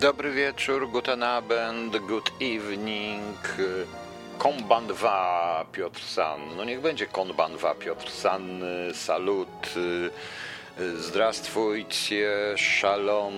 Dobry 0.00 0.32
wieczór, 0.32 0.88
guten 0.88 1.22
Abend, 1.22 1.96
good 1.98 2.32
evening. 2.40 3.36
Komban 4.38 4.86
2 4.86 5.66
Piotr 5.72 6.00
San. 6.00 6.40
No 6.56 6.64
niech 6.64 6.80
będzie 6.80 7.06
Konban 7.06 7.56
2 7.56 7.74
Piotr 7.74 8.10
San. 8.10 8.62
Salut. 8.94 9.74
Zdrastwujcie, 10.96 12.54
shalom, 12.56 13.34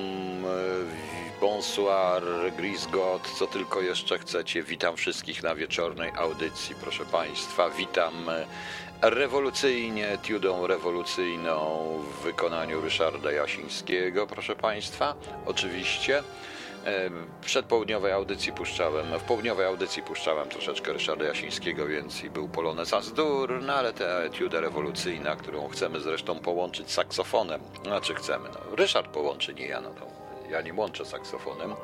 bonsoir, 1.40 2.22
gris 2.56 2.86
god, 2.86 3.30
co 3.38 3.46
tylko 3.46 3.80
jeszcze 3.80 4.18
chcecie. 4.18 4.62
Witam 4.62 4.96
wszystkich 4.96 5.42
na 5.42 5.54
wieczornej 5.54 6.12
audycji, 6.16 6.74
proszę 6.80 7.04
Państwa. 7.04 7.70
Witam 7.70 8.14
rewolucyjnie, 9.02 10.18
tiudą 10.22 10.66
rewolucyjną 10.66 11.86
w 11.98 12.22
wykonaniu 12.22 12.80
Ryszarda 12.80 13.32
Jasińskiego, 13.32 14.26
proszę 14.26 14.56
Państwa. 14.56 15.14
Oczywiście. 15.46 16.22
W 17.40 17.44
przedpołudniowej 17.44 18.12
audycji 18.12 18.52
puszczałem, 18.52 19.18
w 19.18 19.22
południowej 19.22 19.66
audycji 19.66 20.02
puszczałem 20.02 20.48
troszeczkę 20.48 20.92
Ryszarda 20.92 21.24
Jasińskiego, 21.24 21.86
więc 21.86 22.24
i 22.24 22.30
był 22.30 22.48
Polonez 22.48 22.94
Azdur, 22.94 23.62
no 23.62 23.74
ale 23.74 23.92
ta 23.92 24.04
etiuda 24.04 24.60
rewolucyjna, 24.60 25.36
którą 25.36 25.68
chcemy 25.68 26.00
zresztą 26.00 26.38
połączyć 26.38 26.90
z 26.90 26.94
saksofonem, 26.94 27.60
znaczy 27.84 28.14
chcemy, 28.14 28.48
no 28.48 28.76
Ryszard 28.76 29.08
połączy, 29.08 29.54
nie 29.54 29.66
ja, 29.66 29.80
no 29.80 29.90
to 29.90 30.06
ja 30.50 30.60
nie 30.60 30.74
łączę 30.74 31.04
saksofonem. 31.04 31.74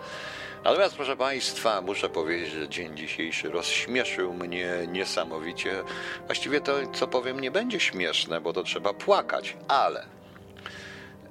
Natomiast, 0.65 0.97
proszę 0.97 1.17
Państwa, 1.17 1.81
muszę 1.81 2.09
powiedzieć, 2.09 2.51
że 2.51 2.69
dzień 2.69 2.97
dzisiejszy 2.97 3.51
rozśmieszył 3.51 4.35
mnie 4.35 4.73
niesamowicie. 4.89 5.83
Właściwie 6.27 6.61
to, 6.61 6.73
co 6.93 7.09
powiem, 7.09 7.41
nie 7.41 7.51
będzie 7.51 7.81
śmieszne, 7.81 8.41
bo 8.41 8.53
to 8.53 8.63
trzeba 8.63 8.95
płakać, 8.95 9.57
ale 9.69 10.19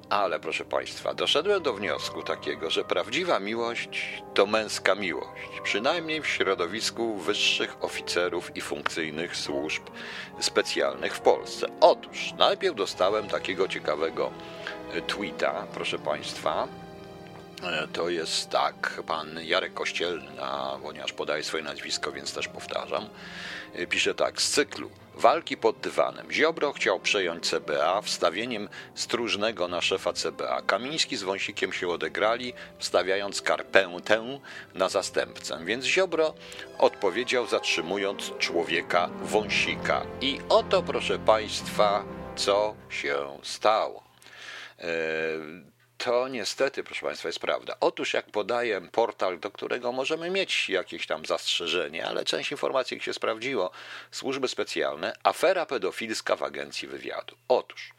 ale 0.09 0.39
proszę 0.39 0.65
Państwa, 0.65 1.13
doszedłem 1.13 1.63
do 1.63 1.73
wniosku 1.73 2.23
takiego, 2.23 2.69
że 2.69 2.83
prawdziwa 2.83 3.39
miłość 3.39 4.23
to 4.33 4.45
męska 4.45 4.95
miłość, 4.95 5.61
przynajmniej 5.63 6.21
w 6.21 6.27
środowisku 6.27 7.17
wyższych 7.17 7.83
oficerów 7.83 8.57
i 8.57 8.61
funkcyjnych 8.61 9.35
służb 9.35 9.83
specjalnych 10.39 11.15
w 11.15 11.19
Polsce. 11.19 11.67
Otóż 11.81 12.33
najpierw 12.37 12.75
dostałem 12.75 13.27
takiego 13.27 13.67
ciekawego 13.67 14.31
tweeta, 15.07 15.67
proszę 15.73 15.99
Państwa. 15.99 16.67
To 17.93 18.09
jest 18.09 18.49
tak, 18.49 19.01
pan 19.07 19.39
Jarek 19.43 19.73
Kościelny, 19.73 20.31
ponieważ 20.83 21.13
podaje 21.13 21.43
swoje 21.43 21.63
nazwisko, 21.63 22.11
więc 22.11 22.33
też 22.33 22.47
powtarzam, 22.47 23.09
pisze 23.89 24.15
tak, 24.15 24.41
z 24.41 24.51
cyklu 24.51 24.89
Walki 25.17 25.57
pod 25.57 25.79
dywanem. 25.79 26.31
Ziobro 26.31 26.73
chciał 26.73 26.99
przejąć 26.99 27.49
CBA 27.49 28.01
wstawieniem 28.01 28.69
stróżnego 28.95 29.67
na 29.67 29.81
szefa 29.81 30.13
CBA. 30.13 30.61
Kamiński 30.61 31.17
z 31.17 31.23
Wąsikiem 31.23 31.73
się 31.73 31.89
odegrali, 31.89 32.53
wstawiając 32.79 33.41
karpętę 33.41 34.39
na 34.73 34.89
zastępcę. 34.89 35.59
Więc 35.65 35.85
Ziobro 35.85 36.33
odpowiedział, 36.77 37.47
zatrzymując 37.47 38.31
człowieka 38.39 39.09
Wąsika. 39.21 40.05
I 40.21 40.39
oto, 40.49 40.83
proszę 40.83 41.19
Państwa, 41.19 42.05
co 42.35 42.75
się 42.89 43.39
stało. 43.43 44.03
Eee, 44.79 45.76
to 45.97 46.27
niestety, 46.27 46.83
proszę 46.83 47.05
Państwa, 47.05 47.29
jest 47.29 47.39
prawda. 47.39 47.75
Otóż, 47.79 48.13
jak 48.13 48.25
podaję 48.25 48.81
portal, 48.91 49.39
do 49.39 49.51
którego 49.51 49.91
możemy 49.91 50.29
mieć 50.29 50.69
jakieś 50.69 51.07
tam 51.07 51.25
zastrzeżenie, 51.25 52.07
ale 52.07 52.25
część 52.25 52.51
informacji 52.51 53.01
się 53.01 53.13
sprawdziło, 53.13 53.71
służby 54.11 54.47
specjalne, 54.47 55.13
afera 55.23 55.65
pedofilska 55.65 56.35
w 56.35 56.43
agencji 56.43 56.87
wywiadu. 56.87 57.35
Otóż, 57.47 57.93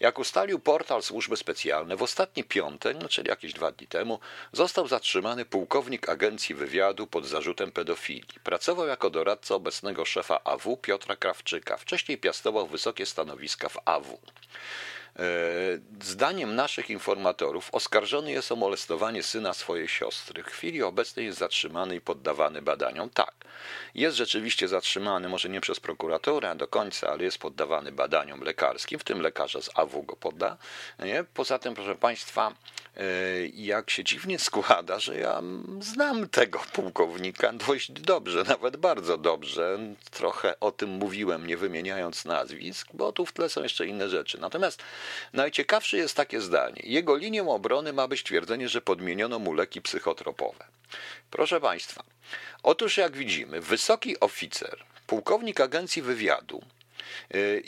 jak 0.00 0.18
ustalił 0.18 0.58
portal 0.58 1.02
służby 1.02 1.36
specjalne, 1.36 1.96
w 1.96 2.02
ostatni 2.02 2.44
piątek, 2.44 2.96
no 3.02 3.08
czyli 3.08 3.28
jakieś 3.28 3.52
dwa 3.52 3.72
dni 3.72 3.86
temu, 3.86 4.20
został 4.52 4.88
zatrzymany 4.88 5.44
pułkownik 5.44 6.08
agencji 6.08 6.54
wywiadu 6.54 7.06
pod 7.06 7.26
zarzutem 7.26 7.72
pedofilii. 7.72 8.40
Pracował 8.44 8.86
jako 8.86 9.10
doradca 9.10 9.54
obecnego 9.54 10.04
szefa 10.04 10.44
AW 10.44 10.76
Piotra 10.76 11.16
Krawczyka. 11.16 11.76
Wcześniej 11.76 12.18
piastował 12.18 12.66
wysokie 12.66 13.06
stanowiska 13.06 13.68
w 13.68 13.78
AW. 13.84 14.18
E, 15.18 15.24
zdaniem 16.02 16.54
naszych 16.54 16.90
informatorów 16.90 17.68
oskarżony 17.72 18.32
jest 18.32 18.52
o 18.52 18.56
molestowanie 18.56 19.22
syna 19.22 19.54
swojej 19.54 19.88
siostry. 19.88 20.42
W 20.42 20.46
chwili 20.46 20.82
obecnej 20.82 21.26
jest 21.26 21.38
zatrzymany 21.38 21.96
i 21.96 22.00
poddawany 22.00 22.62
badaniom. 22.62 23.10
Tak, 23.10 23.34
jest 23.94 24.16
rzeczywiście 24.16 24.68
zatrzymany, 24.68 25.28
może 25.28 25.48
nie 25.48 25.60
przez 25.60 25.80
prokuratora 25.80 26.54
do 26.54 26.68
końca, 26.68 27.08
ale 27.08 27.24
jest 27.24 27.38
poddawany 27.38 27.92
badaniom 27.92 28.40
lekarskim, 28.40 28.98
w 28.98 29.04
tym 29.04 29.20
lekarza 29.20 29.62
z 29.62 29.70
AW 29.74 30.02
go 30.02 30.16
podda. 30.16 30.56
Nie? 30.98 31.24
Poza 31.34 31.58
tym, 31.58 31.74
proszę 31.74 31.94
Państwa, 31.94 32.52
e, 32.96 33.02
jak 33.46 33.90
się 33.90 34.04
dziwnie 34.04 34.38
składa, 34.38 34.98
że 34.98 35.18
ja 35.18 35.42
znam 35.80 36.28
tego 36.28 36.60
pułkownika 36.72 37.52
dość 37.52 37.92
dobrze, 37.92 38.44
nawet 38.48 38.76
bardzo 38.76 39.18
dobrze. 39.18 39.78
Trochę 40.10 40.60
o 40.60 40.72
tym 40.72 40.90
mówiłem, 40.90 41.46
nie 41.46 41.56
wymieniając 41.56 42.24
nazwisk, 42.24 42.88
bo 42.94 43.12
tu 43.12 43.26
w 43.26 43.32
tle 43.32 43.48
są 43.48 43.62
jeszcze 43.62 43.86
inne 43.86 44.08
rzeczy. 44.08 44.40
Natomiast 44.40 44.82
Najciekawsze 45.32 45.96
jest 45.96 46.16
takie 46.16 46.40
zdanie. 46.40 46.82
Jego 46.84 47.16
linią 47.16 47.50
obrony 47.50 47.92
ma 47.92 48.08
być 48.08 48.22
twierdzenie, 48.22 48.68
że 48.68 48.80
podmieniono 48.80 49.38
mu 49.38 49.52
leki 49.52 49.82
psychotropowe. 49.82 50.64
Proszę 51.30 51.60
Państwa, 51.60 52.04
otóż 52.62 52.96
jak 52.96 53.16
widzimy, 53.16 53.60
wysoki 53.60 54.20
oficer, 54.20 54.84
pułkownik 55.06 55.60
agencji 55.60 56.02
wywiadu, 56.02 56.62
yy, 57.30 57.62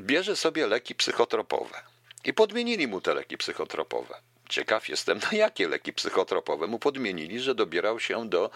bierze 0.00 0.36
sobie 0.36 0.66
leki 0.66 0.94
psychotropowe. 0.94 1.82
I 2.24 2.32
podmienili 2.32 2.88
mu 2.88 3.00
te 3.00 3.14
leki 3.14 3.38
psychotropowe. 3.38 4.14
Ciekaw 4.52 4.88
jestem, 4.88 5.18
na 5.18 5.38
jakie 5.44 5.68
leki 5.68 5.92
psychotropowe 5.92 6.66
mu 6.66 6.78
podmienili, 6.78 7.40
że 7.40 7.54
dobierał 7.54 8.00
się 8.00 8.28
do 8.28 8.50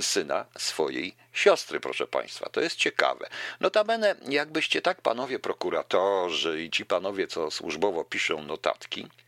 syna 0.00 0.44
swojej 0.58 1.14
siostry, 1.32 1.80
proszę 1.80 2.06
Państwa. 2.06 2.48
To 2.48 2.60
jest 2.60 2.76
ciekawe. 2.76 3.28
Notabene, 3.60 4.14
jakbyście 4.28 4.82
tak 4.82 5.00
panowie 5.00 5.38
prokuratorzy 5.38 6.62
i 6.62 6.70
ci 6.70 6.86
panowie, 6.86 7.26
co 7.26 7.50
służbowo 7.50 8.04
piszą 8.04 8.42
notatki, 8.42 9.06
E, 9.06 9.21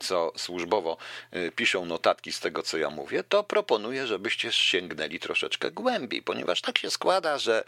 co 0.00 0.32
służbowo 0.36 0.96
e, 1.30 1.50
piszą 1.50 1.86
notatki 1.86 2.32
z 2.32 2.40
tego, 2.40 2.62
co 2.62 2.78
ja 2.78 2.90
mówię, 2.90 3.24
to 3.24 3.44
proponuję, 3.44 4.06
żebyście 4.06 4.52
sięgnęli 4.52 5.18
troszeczkę 5.18 5.70
głębiej, 5.70 6.22
ponieważ 6.22 6.60
tak 6.60 6.78
się 6.78 6.90
składa, 6.90 7.38
że 7.38 7.64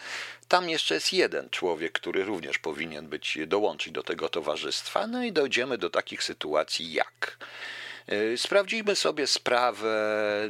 tam 0.48 0.70
jeszcze 0.70 0.94
jest 0.94 1.12
jeden 1.12 1.50
człowiek, 1.50 1.92
który 1.92 2.24
również 2.24 2.58
powinien 2.58 3.08
być 3.08 3.38
dołączyć 3.46 3.92
do 3.92 4.02
tego 4.02 4.28
towarzystwa, 4.28 5.06
no 5.06 5.24
i 5.24 5.32
dojdziemy 5.32 5.78
do 5.78 5.90
takich 5.90 6.22
sytuacji 6.22 6.92
jak 6.92 7.38
E, 7.38 7.89
sprawdzimy 8.36 8.96
sobie 8.96 9.26
sprawę 9.26 9.90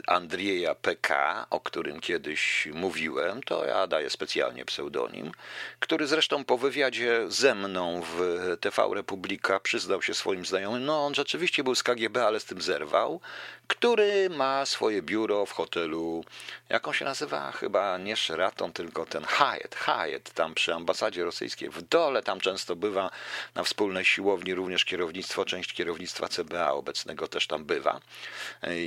Andrzeja 0.07 0.75
PK, 0.75 1.47
o 1.51 1.61
którym 1.61 2.01
kiedyś 2.01 2.69
mówiłem, 2.75 3.43
to 3.43 3.65
ja 3.65 3.87
daję 3.87 4.11
specjalnie 4.11 4.65
pseudonim, 4.65 5.33
który 5.81 6.07
zresztą 6.07 6.45
po 6.45 6.59
wywiadzie 6.59 7.25
ze 7.29 7.55
mną 7.55 8.03
w 8.03 8.57
TV 8.61 8.89
Republika 8.95 9.61
przyznał 9.61 10.03
się 10.03 10.15
swoim 10.15 10.47
znajomym, 10.47 10.85
no 10.85 11.07
on 11.07 11.15
rzeczywiście 11.15 11.65
był 11.65 11.75
z 11.75 11.83
KGB, 11.83 12.27
ale 12.27 12.41
z 12.41 12.45
tym 12.45 12.63
zerwał, 12.63 13.21
który 13.67 14.31
ma 14.31 14.67
swoje 14.67 15.03
biuro 15.03 15.47
w 15.47 15.53
hotelu, 15.53 16.25
jaką 16.69 16.93
się 16.93 17.05
nazywa? 17.05 17.53
Chyba 17.53 17.99
nie 17.99 18.17
Sheraton, 18.17 18.73
tylko 18.73 19.07
ten 19.07 19.25
Hyatt, 19.25 19.75
Hyatt, 19.75 20.31
tam 20.35 20.55
przy 20.55 20.75
ambasadzie 20.75 21.25
rosyjskiej. 21.25 21.71
W 21.71 21.83
dole, 21.83 22.23
tam 22.23 22.41
często 22.41 22.77
bywa 22.77 23.11
na 23.55 23.65
wspólnej 23.65 24.05
siłowni 24.05 24.55
również 24.55 24.85
kierownictwo, 24.85 25.45
część 25.45 25.73
kierownictwa 25.73 26.29
CBA 26.29 26.73
obecnego 26.73 27.29
też 27.29 27.47
tam 27.51 27.65
bywa. 27.65 28.01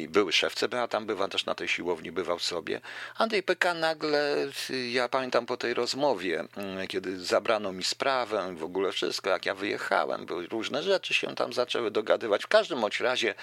Były 0.09 0.34
szef 0.34 0.56
CBA 0.56 0.88
tam 0.88 1.06
bywa, 1.06 1.28
też 1.28 1.46
na 1.46 1.56
tej 1.56 1.68
siłowni 1.68 2.12
bywał 2.12 2.40
sobie. 2.40 2.81
Andrzej 3.18 3.44
PK 3.44 3.74
nagle, 3.74 4.47
ja 4.91 5.09
pamiętam 5.09 5.46
po 5.46 5.57
tej 5.57 5.74
rozmowie, 5.74 6.44
mm, 6.57 6.88
kiedy 6.88 7.19
zabrano 7.19 7.72
mi 7.74 7.84
sprawę, 7.84 8.56
w 8.56 8.63
ogóle 8.63 8.91
wszystko, 8.91 9.29
jak 9.29 9.46
ja 9.46 9.56
wyjechałem, 9.56 10.25
były 10.25 10.47
różne 10.47 10.84
rzeczy 10.84 11.13
się 11.13 11.35
tam 11.35 11.53
zaczęły 11.53 11.91
dogadywać. 11.91 12.44
W 12.44 12.47
każdym 12.47 12.81
bądź 12.81 13.00
razie 13.00 13.35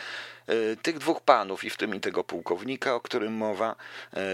y, 0.48 0.76
tych 0.82 0.98
dwóch 0.98 1.20
panów 1.20 1.64
i 1.64 1.70
w 1.70 1.76
tym 1.76 1.94
i 1.94 2.00
tego 2.00 2.24
pułkownika, 2.24 2.94
o 2.94 3.00
którym 3.00 3.32
mowa, 3.32 3.76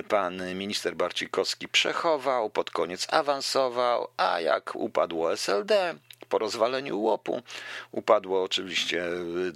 y, 0.00 0.02
pan 0.02 0.54
minister 0.54 0.94
Barcikowski 0.94 1.68
przechował, 1.68 2.50
pod 2.50 2.70
koniec 2.70 3.06
awansował, 3.10 4.08
a 4.16 4.40
jak 4.40 4.76
upadło 4.76 5.32
SLD, 5.32 5.94
po 6.28 6.38
rozwaleniu 6.38 7.00
łopu. 7.00 7.42
Upadło 7.92 8.42
oczywiście, 8.42 9.04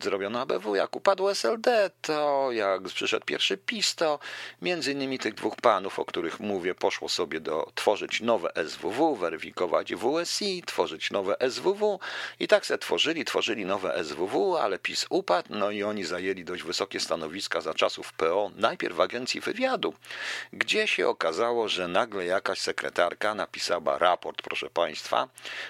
zrobiono 0.02 0.40
ABW, 0.40 0.74
jak 0.74 0.96
upadło 0.96 1.30
SLD, 1.30 1.90
to 2.02 2.48
jak 2.52 2.82
przyszedł 2.82 3.26
pierwszy 3.26 3.56
PiS, 3.56 3.94
to 3.94 4.18
między 4.62 4.92
innymi 4.92 5.18
tych 5.18 5.34
dwóch 5.34 5.56
panów, 5.56 5.98
o 5.98 6.04
których 6.04 6.40
mówię, 6.40 6.74
poszło 6.74 7.08
sobie 7.08 7.40
do 7.40 7.70
tworzyć 7.74 8.20
nowe 8.20 8.52
SWW, 8.68 9.16
weryfikować 9.16 9.94
WSI, 9.94 10.62
tworzyć 10.66 11.10
nowe 11.10 11.36
SWW 11.50 12.00
i 12.40 12.48
tak 12.48 12.66
se 12.66 12.78
tworzyli, 12.78 13.24
tworzyli 13.24 13.64
nowe 13.64 14.04
SWW, 14.04 14.56
ale 14.56 14.78
PiS 14.78 15.06
upadł, 15.10 15.48
no 15.50 15.70
i 15.70 15.82
oni 15.82 16.04
zajęli 16.04 16.44
dość 16.44 16.62
wysokie 16.62 17.00
stanowiska 17.00 17.60
za 17.60 17.74
czasów 17.74 18.12
PO, 18.12 18.50
najpierw 18.56 18.96
w 18.96 19.00
agencji 19.00 19.40
wywiadu, 19.40 19.94
gdzie 20.52 20.86
się 20.86 21.08
okazało, 21.08 21.68
że 21.68 21.88
nagle 21.88 22.24
jakaś 22.24 22.58
sekretarka 22.58 23.34
napisała 23.34 23.98
raport, 23.98 24.42
proszę 24.42 24.70
Państwa, 24.70 25.28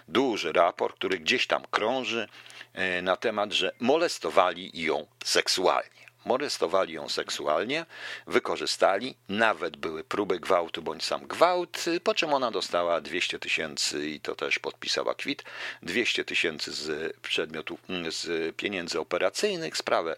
duży 0.09 0.53
raport, 0.53 0.90
który 0.93 1.19
gdzieś 1.19 1.47
tam 1.47 1.63
krąży 1.71 2.29
e, 2.73 3.03
na 3.03 3.17
temat, 3.17 3.53
że 3.53 3.73
molestowali 3.81 4.71
ją 4.83 5.07
seksualnie. 5.25 6.01
molestowali 6.25 6.95
ją 6.95 7.09
seksualnie, 7.09 7.87
wykorzystali, 8.27 9.15
nawet 9.29 9.77
były 9.77 10.05
próby 10.05 10.41
gwałtu 10.41 10.83
bądź 10.83 11.05
sam 11.05 11.27
gwałt, 11.27 11.85
po 12.05 12.15
czym 12.15 12.35
ona 12.35 12.51
dostała 12.51 13.01
200 13.01 13.39
tysięcy 13.39 14.09
i 14.09 14.21
to 14.21 14.35
też 14.35 14.59
podpisała 14.59 15.15
kwit, 15.15 15.45
200 15.83 16.25
tysięcy 16.25 16.73
z 16.73 17.17
przedmiotów, 17.17 17.81
z 18.09 18.57
pieniędzy 18.57 19.01
operacyjnych, 19.01 19.77
sprawę 19.77 20.17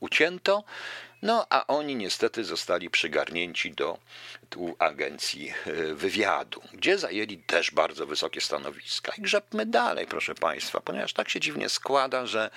ucięto, 0.00 0.64
no 1.24 1.46
a 1.50 1.66
oni 1.66 1.96
niestety 1.96 2.44
zostali 2.44 2.90
przygarnięci 2.90 3.72
do 3.72 3.98
tu 4.50 4.76
agencji 4.78 5.54
e, 5.66 5.72
wywiadu, 5.94 6.62
gdzie 6.72 6.98
zajęli 6.98 7.38
też 7.38 7.70
bardzo 7.70 8.06
wysokie 8.06 8.40
stanowiska. 8.40 9.12
I 9.18 9.22
grzebmy 9.22 9.66
dalej, 9.66 10.06
proszę 10.06 10.34
Państwa, 10.34 10.80
ponieważ 10.80 11.12
tak 11.12 11.28
się 11.28 11.40
dziwnie 11.40 11.68
składa, 11.68 12.26
że 12.26 12.50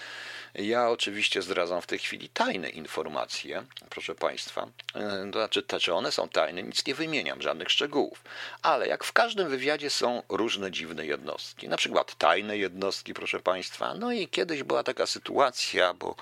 ja 0.56 0.90
oczywiście 0.90 1.42
zdradzam 1.42 1.82
w 1.82 1.88
tej 1.88 2.00
chwili 2.00 2.30
tajne 2.30 2.70
informacje, 2.70 3.64
proszę 3.90 4.16
Państwa. 4.16 4.68
E, 4.96 5.30
to 5.32 5.40
znaczy, 5.40 5.64
te, 5.64 5.80
czy 5.80 5.94
one 5.94 6.12
są 6.12 6.30
tajne, 6.30 6.64
nic 6.64 6.86
nie 6.86 6.96
wymieniam, 6.96 7.42
żadnych 7.42 7.72
szczegółów. 7.72 8.24
Ale 8.62 8.88
jak 8.88 9.04
w 9.04 9.14
każdym 9.14 9.50
wywiadzie 9.50 9.90
są 9.90 10.24
różne 10.30 10.72
dziwne 10.72 11.06
jednostki. 11.06 11.70
Na 11.70 11.78
przykład 11.78 12.16
tajne 12.16 12.58
jednostki, 12.58 13.14
proszę 13.14 13.40
Państwa. 13.40 13.94
No 13.94 14.12
i 14.12 14.28
kiedyś 14.28 14.64
była 14.64 14.84
taka 14.84 15.06
sytuacja, 15.06 15.94
bo 15.94 16.16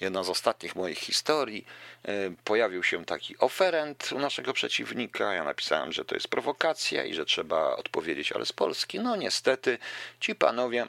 jedna 0.00 0.24
z 0.24 0.30
ostatnich 0.30 0.76
moich 0.76 0.98
historii, 0.98 1.66
e, 2.04 2.12
pojawił 2.44 2.82
się 2.82 3.04
taki 3.04 3.38
oferent 3.38 4.12
u 4.12 4.18
naszego 4.18 4.52
przeciwnika. 4.52 5.34
Ja 5.34 5.44
napisałem, 5.44 5.92
że 5.92 6.04
to 6.04 6.14
jest 6.14 6.28
prowokacja 6.28 7.04
i 7.04 7.14
że 7.14 7.24
trzeba 7.24 7.76
odpowiedzieć, 7.76 8.32
ale 8.32 8.46
z 8.46 8.52
Polski. 8.52 9.00
No 9.00 9.16
niestety 9.16 9.78
ci 10.20 10.34
panowie 10.34 10.82
e, 10.82 10.86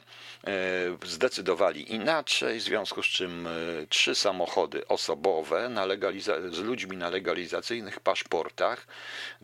zdecydowali 1.06 1.92
inaczej, 1.92 2.60
w 2.60 2.62
związku 2.62 3.02
z 3.02 3.06
czym 3.06 3.46
e, 3.46 3.50
trzy 3.88 4.14
samochody 4.14 4.88
osobowe 4.88 5.68
na 5.68 5.86
z 6.50 6.58
ludźmi 6.58 6.96
na 6.96 7.08
legalizacyjnych 7.10 8.00
paszportach, 8.00 8.86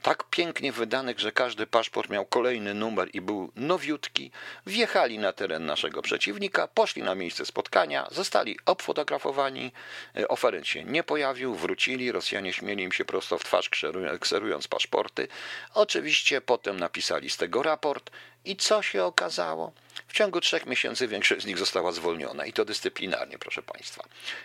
tak 0.02 0.24
pięknie 0.30 0.72
wydanych, 0.72 1.20
że 1.20 1.32
każdy 1.32 1.66
paszport 1.66 2.10
miał 2.10 2.26
kolejny 2.26 2.74
numer 2.74 3.08
i 3.12 3.20
był 3.20 3.52
nowiutki, 3.56 4.30
wjechali 4.66 5.18
na 5.18 5.32
teren 5.32 5.66
naszego 5.66 6.02
przeciwnika, 6.02 6.68
poszli 6.68 7.02
na 7.02 7.14
miejsce 7.14 7.46
spotkania, 7.46 8.08
zostali 8.10 8.58
obfotografowani, 8.66 9.51
Rosjanie. 9.52 9.70
Oferent 10.28 10.66
się 10.66 10.84
nie 10.84 11.02
pojawił, 11.02 11.54
wrócili, 11.54 12.12
Rosjanie 12.12 12.52
śmieli 12.52 12.84
im 12.84 12.92
się 12.92 13.04
prosto 13.04 13.38
w 13.38 13.44
twarz, 13.44 13.70
kserując 14.20 14.68
paszporty. 14.68 15.28
Oczywiście 15.74 16.40
potem 16.40 16.80
napisali 16.80 17.30
z 17.30 17.36
tego 17.36 17.62
raport 17.62 18.10
i 18.44 18.56
co 18.56 18.82
się 18.82 19.04
okazało? 19.04 19.72
W 20.08 20.12
ciągu 20.12 20.40
trzech 20.40 20.66
miesięcy 20.66 21.08
większość 21.08 21.42
z 21.42 21.46
nich 21.46 21.58
została 21.58 21.92
zwolniona 21.92 22.46
i 22.46 22.52
to 22.52 22.64
dyscyplinarnie, 22.64 23.38
proszę 23.38 23.62
Państwa. 23.62 24.04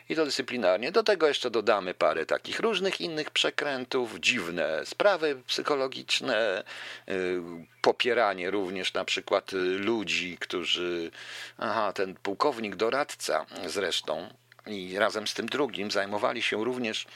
I 0.10 0.16
to 0.16 0.26
dyscyplinarnie. 0.26 0.92
Do 0.92 1.04
tego 1.04 1.28
jeszcze 1.28 1.52
dodamy 1.52 1.94
parę 1.94 2.26
takich 2.26 2.60
różnych 2.60 3.02
innych 3.02 3.30
przekrętów, 3.30 4.20
dziwne 4.20 4.86
sprawy 4.86 5.42
psychologiczne, 5.48 6.64
y, 7.10 7.42
popieranie 7.82 8.52
również 8.52 8.94
na 8.94 9.06
przykład 9.06 9.52
ludzi, 9.78 10.38
którzy. 10.40 11.12
Aha, 11.58 11.94
ten 11.94 12.16
pułkownik 12.16 12.76
doradca 12.76 13.46
zresztą 13.66 14.30
i 14.68 14.98
razem 14.98 15.28
z 15.28 15.34
tym 15.34 15.46
drugim 15.46 15.92
zajmowali 15.92 16.42
się 16.42 16.66
również, 16.66 17.08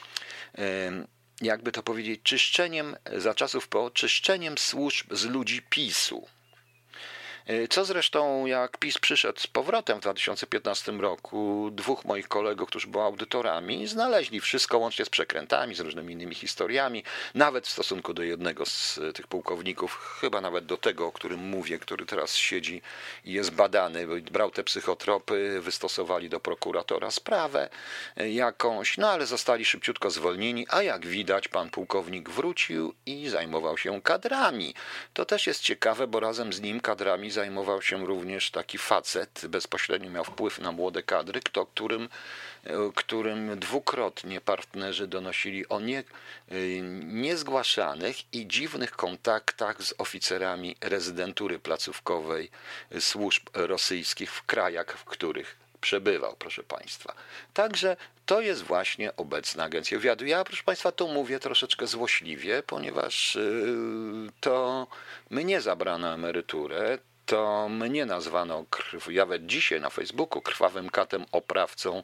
jakby 1.40 1.72
to 1.72 1.82
powiedzieć, 1.82 2.20
czyszczeniem 2.22 2.96
za 3.16 3.34
czasów 3.34 3.68
po 3.68 3.90
czyszczeniem 3.90 4.58
służb 4.58 5.14
z 5.14 5.24
ludzi 5.24 5.62
PiSu. 5.70 6.26
E, 7.46 7.68
co 7.68 7.84
zresztą, 7.84 8.46
jak 8.46 8.78
PiS 8.78 8.98
przyszedł 8.98 9.40
z 9.40 9.46
powrotem 9.46 9.98
w 9.98 10.02
2015 10.02 10.92
roku, 10.92 11.70
dwóch 11.72 12.04
moich 12.04 12.28
kolegów, 12.28 12.68
którzy 12.68 12.86
byli 12.86 13.04
audytorami, 13.04 13.86
znaleźli 13.86 14.40
wszystko 14.40 14.78
łącznie 14.78 15.04
z 15.04 15.08
przekrętami, 15.08 15.74
z 15.74 15.80
różnymi 15.80 16.12
innymi 16.12 16.34
historiami, 16.34 17.04
nawet 17.34 17.66
w 17.66 17.70
stosunku 17.70 18.14
do 18.14 18.22
jednego 18.22 18.66
z 18.66 19.00
tych 19.14 19.26
pułkowników, 19.26 20.18
chyba 20.20 20.40
nawet 20.40 20.66
do 20.66 20.76
tego, 20.76 21.06
o 21.06 21.12
którym 21.12 21.40
mówię, 21.40 21.78
który 21.78 22.06
teraz 22.06 22.36
siedzi 22.36 22.82
i 23.24 23.32
jest 23.32 23.50
badany, 23.50 24.06
bo 24.06 24.14
brał 24.30 24.50
te 24.50 24.64
psychotropy, 24.64 25.60
wystosowali 25.60 26.28
do 26.28 26.40
prokuratora 26.40 27.10
sprawę 27.10 27.68
e, 28.16 28.30
jakąś, 28.30 28.98
no 28.98 29.10
ale 29.10 29.26
zostali 29.26 29.64
szybciutko 29.64 30.10
zwolnieni, 30.10 30.66
a 30.70 30.82
jak 30.82 31.06
widać, 31.06 31.48
pan 31.48 31.70
pułkownik 31.70 32.30
wrócił 32.30 32.94
i 33.06 33.28
zajmował 33.28 33.78
się 33.78 34.02
kadrami. 34.02 34.74
To 35.12 35.24
też 35.24 35.46
jest 35.46 35.60
ciekawe, 35.60 36.06
bo 36.06 36.20
razem 36.20 36.52
z 36.52 36.60
nim 36.60 36.80
kadrami 36.80 37.31
zajmował 37.32 37.82
się 37.82 38.06
również 38.06 38.50
taki 38.50 38.78
facet, 38.78 39.46
bezpośrednio 39.48 40.10
miał 40.10 40.24
wpływ 40.24 40.58
na 40.58 40.72
młode 40.72 41.02
kadry, 41.02 41.40
kto, 41.40 41.66
którym, 41.66 42.08
którym 42.94 43.58
dwukrotnie 43.58 44.40
partnerzy 44.40 45.06
donosili 45.06 45.68
o 45.68 45.80
nie, 45.80 46.04
niezgłaszanych 47.02 48.34
i 48.34 48.46
dziwnych 48.46 48.90
kontaktach 48.90 49.82
z 49.82 49.94
oficerami 49.98 50.76
rezydentury 50.80 51.58
placówkowej 51.58 52.50
służb 53.00 53.42
rosyjskich 53.54 54.32
w 54.32 54.42
krajach, 54.42 54.98
w 54.98 55.04
których 55.04 55.56
przebywał, 55.80 56.36
proszę 56.38 56.62
Państwa. 56.62 57.14
Także 57.54 57.96
to 58.26 58.40
jest 58.40 58.62
właśnie 58.62 59.16
obecna 59.16 59.64
agencja 59.64 59.98
wywiadu. 59.98 60.26
Ja, 60.26 60.44
proszę 60.44 60.62
Państwa, 60.62 60.92
to 60.92 61.06
mówię 61.06 61.38
troszeczkę 61.38 61.86
złośliwie, 61.86 62.62
ponieważ 62.62 63.38
to 64.40 64.86
mnie 65.30 65.60
zabrano 65.60 66.14
emeryturę, 66.14 66.98
to 67.32 67.68
mnie 67.68 68.06
nazwano, 68.06 68.64
nawet 69.08 69.46
dzisiaj 69.46 69.80
na 69.80 69.90
Facebooku, 69.90 70.42
krwawym 70.42 70.90
katem, 70.90 71.24
oprawcą, 71.32 72.02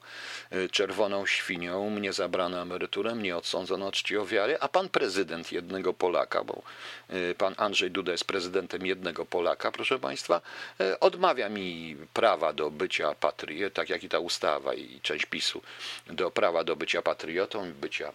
y, 0.53 0.69
czerwoną 0.69 1.27
świnią. 1.27 1.91
Mnie 1.91 2.13
zabrano 2.13 2.63
emeryturę, 2.63 3.15
mnie 3.15 3.37
odsądzono 3.37 3.87
od 3.87 3.95
czci 3.95 4.17
ofiary, 4.17 4.57
a 4.61 4.69
pan 4.69 4.89
prezydent 4.89 5.53
jednego 5.53 5.95
Polaka, 5.95 6.45
bo 6.45 6.63
y, 7.11 7.35
pan 7.39 7.55
Andrzej 7.57 7.91
Duda 7.91 8.13
jest 8.13 8.25
prezydentem 8.25 8.87
jednego 8.87 9.27
Polaka, 9.27 9.73
proszę 9.73 9.99
państwa, 9.99 10.41
y, 10.81 11.01
odmawia 11.01 11.49
mi 11.49 11.97
prawa 12.13 12.53
do 12.53 12.71
bycia 12.71 13.15
patriotą, 13.15 13.75
tak 13.75 13.91
jak 13.91 14.05
i 14.05 14.09
ta 14.09 14.19
ustawa 14.19 14.75
i 14.75 15.01
część 15.03 15.27
PiSu, 15.27 15.63
do 16.07 16.31
prawa 16.31 16.65
do 16.65 16.77
bycia 16.77 17.03
patriotą 17.03 17.67
i 17.67 17.73
bycia 17.73 18.13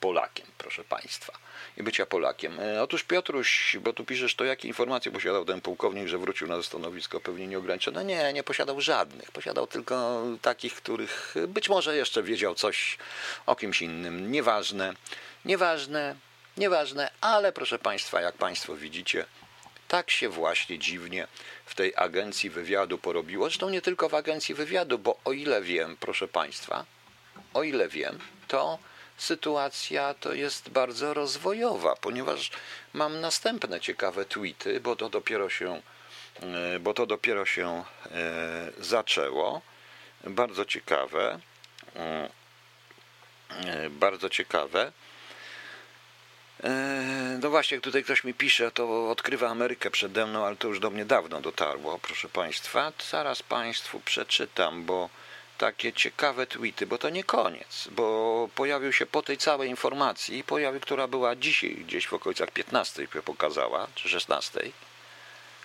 Polakiem, 0.00 0.46
proszę 0.58 0.84
państwa 0.84 1.32
i 1.76 1.82
bycia 1.82 2.06
Polakiem. 2.06 2.60
E, 2.60 2.82
otóż 2.82 3.04
Piotruś, 3.04 3.76
bo 3.80 3.92
tu 3.92 4.04
piszesz, 4.04 4.34
to 4.34 4.44
jakie 4.44 4.68
informacje 4.68 5.12
posiadał 5.12 5.44
ten 5.44 5.60
pułkownik, 5.60 6.08
że 6.08 6.18
wrócił 6.18 6.48
na 6.48 6.62
stanowisko 6.62 7.20
pewnie 7.20 7.46
nieograniczone? 7.46 8.04
Nie, 8.04 8.32
nie 8.32 8.42
posiadał 8.42 8.80
żadnych. 8.80 9.30
Posiadał 9.30 9.66
tylko 9.66 10.22
takich, 10.42 10.74
których 10.74 11.34
być 11.48 11.68
może 11.68 11.96
jeszcze 11.96 12.22
wiedział 12.22 12.54
coś 12.54 12.98
o 13.46 13.56
kimś 13.56 13.82
innym. 13.82 14.32
Nieważne, 14.32 14.94
nieważne, 15.44 16.16
nieważne, 16.56 17.10
ale 17.20 17.52
proszę 17.52 17.78
Państwa, 17.78 18.20
jak 18.20 18.34
Państwo 18.34 18.76
widzicie, 18.76 19.24
tak 19.88 20.10
się 20.10 20.28
właśnie 20.28 20.78
dziwnie 20.78 21.26
w 21.66 21.74
tej 21.74 21.92
agencji 21.96 22.50
wywiadu 22.50 22.98
porobiło. 22.98 23.44
Zresztą 23.44 23.70
nie 23.70 23.82
tylko 23.82 24.08
w 24.08 24.14
agencji 24.14 24.54
wywiadu, 24.54 24.98
bo 24.98 25.18
o 25.24 25.32
ile 25.32 25.62
wiem, 25.62 25.96
proszę 26.00 26.28
Państwa, 26.28 26.84
o 27.54 27.62
ile 27.62 27.88
wiem, 27.88 28.18
to 28.48 28.78
sytuacja 29.16 30.14
to 30.14 30.34
jest 30.34 30.70
bardzo 30.70 31.14
rozwojowa, 31.14 31.96
ponieważ 31.96 32.50
mam 32.92 33.20
następne 33.20 33.80
ciekawe 33.80 34.24
tweety, 34.24 34.80
bo 34.80 34.96
to 34.96 35.08
dopiero 35.08 35.48
się, 35.48 35.82
e, 36.40 36.78
bo 36.78 36.94
to 36.94 37.06
dopiero 37.06 37.46
się 37.46 37.84
e, 38.10 38.72
zaczęło. 38.78 39.62
Bardzo 40.24 40.64
ciekawe. 40.64 41.40
E, 41.96 42.28
bardzo 43.90 44.30
ciekawe. 44.30 44.92
No 47.42 47.50
właśnie, 47.50 47.80
tutaj 47.80 48.04
ktoś 48.04 48.24
mi 48.24 48.34
pisze, 48.34 48.70
to 48.70 49.10
odkrywa 49.10 49.48
Amerykę 49.48 49.90
przede 49.90 50.26
mną, 50.26 50.46
ale 50.46 50.56
to 50.56 50.68
już 50.68 50.80
do 50.80 50.90
mnie 50.90 51.04
dawno 51.04 51.40
dotarło, 51.40 51.98
proszę 51.98 52.28
Państwa. 52.28 52.92
Zaraz 53.10 53.42
Państwu 53.42 54.00
przeczytam, 54.00 54.84
bo 54.84 55.08
takie 55.62 55.92
ciekawe 55.92 56.46
tweety, 56.46 56.86
bo 56.86 56.98
to 56.98 57.10
nie 57.10 57.24
koniec, 57.24 57.88
bo 57.90 58.48
pojawił 58.54 58.92
się 58.92 59.06
po 59.06 59.22
tej 59.22 59.38
całej 59.38 59.70
informacji, 59.70 60.44
pojawił, 60.44 60.80
która 60.80 61.06
była 61.08 61.36
dzisiaj 61.36 61.74
gdzieś 61.74 62.06
w 62.06 62.14
okolicach 62.14 62.50
15 62.50 63.08
pokazała, 63.24 63.86
czy 63.94 64.08
16. 64.08 64.60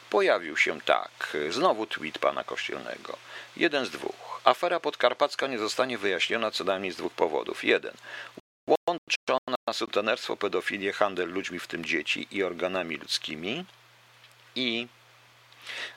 Pojawił 0.10 0.58
się 0.58 0.82
tak, 0.82 1.38
znowu 1.50 1.88
tweet 1.88 2.20
pana 2.20 2.44
Kościelnego. 2.44 3.18
Jeden 3.56 3.86
z 3.86 3.90
dwóch. 3.90 4.42
Afera 4.44 4.80
podkarpacka 4.80 5.48
nie 5.48 5.60
zostanie 5.60 5.98
wyjaśniona 5.98 6.52
co 6.52 6.64
najmniej 6.64 6.92
z 6.92 6.98
dwóch 6.98 7.14
powodów. 7.14 7.64
Jeden. 7.64 7.94
Łączona 8.68 9.74
sutenerstwo, 9.74 10.38
pedofilię, 10.38 10.94
handel 10.94 11.30
ludźmi, 11.30 11.60
w 11.60 11.68
tym 11.68 11.86
dzieci 11.86 12.28
i 12.32 12.44
organami 12.44 12.98
ludzkimi. 12.98 13.66
I 14.56 14.88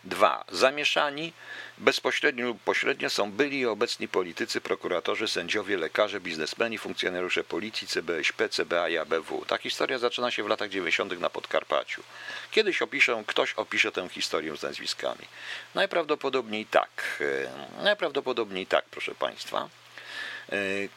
dwa. 0.05 0.45
Zamieszani 0.53 1.33
Bezpośrednio 1.81 2.47
lub 2.47 2.63
pośrednio 2.63 3.11
są 3.11 3.33
byli 3.33 3.59
i 3.59 3.67
obecni 3.67 4.09
politycy, 4.09 4.61
prokuratorzy, 4.61 5.29
sędziowie, 5.29 5.77
lekarze, 5.77 6.21
biznesmeni, 6.21 6.79
funkcjonariusze 6.79 7.45
policji, 7.45 7.87
CBŚP, 7.89 8.49
CBA 8.49 8.89
i 8.89 8.99
ABW. 8.99 9.45
Ta 9.47 9.59
historia 9.59 9.99
zaczyna 9.99 10.31
się 10.31 10.43
w 10.43 10.47
latach 10.47 10.69
90. 10.69 11.21
na 11.21 11.31
Podkarpaciu. 11.31 12.03
Kiedyś 12.51 12.83
opiszę, 12.83 13.23
ktoś 13.27 13.55
opisze 13.55 13.93
tę 13.93 14.09
historię 14.09 14.57
z 14.57 14.63
nazwiskami. 14.63 15.25
Najprawdopodobniej 15.75 16.67
tak. 16.67 17.23
E, 17.79 17.83
najprawdopodobniej 17.83 18.67
tak, 18.67 18.85
proszę 18.91 19.15
Państwa. 19.15 19.69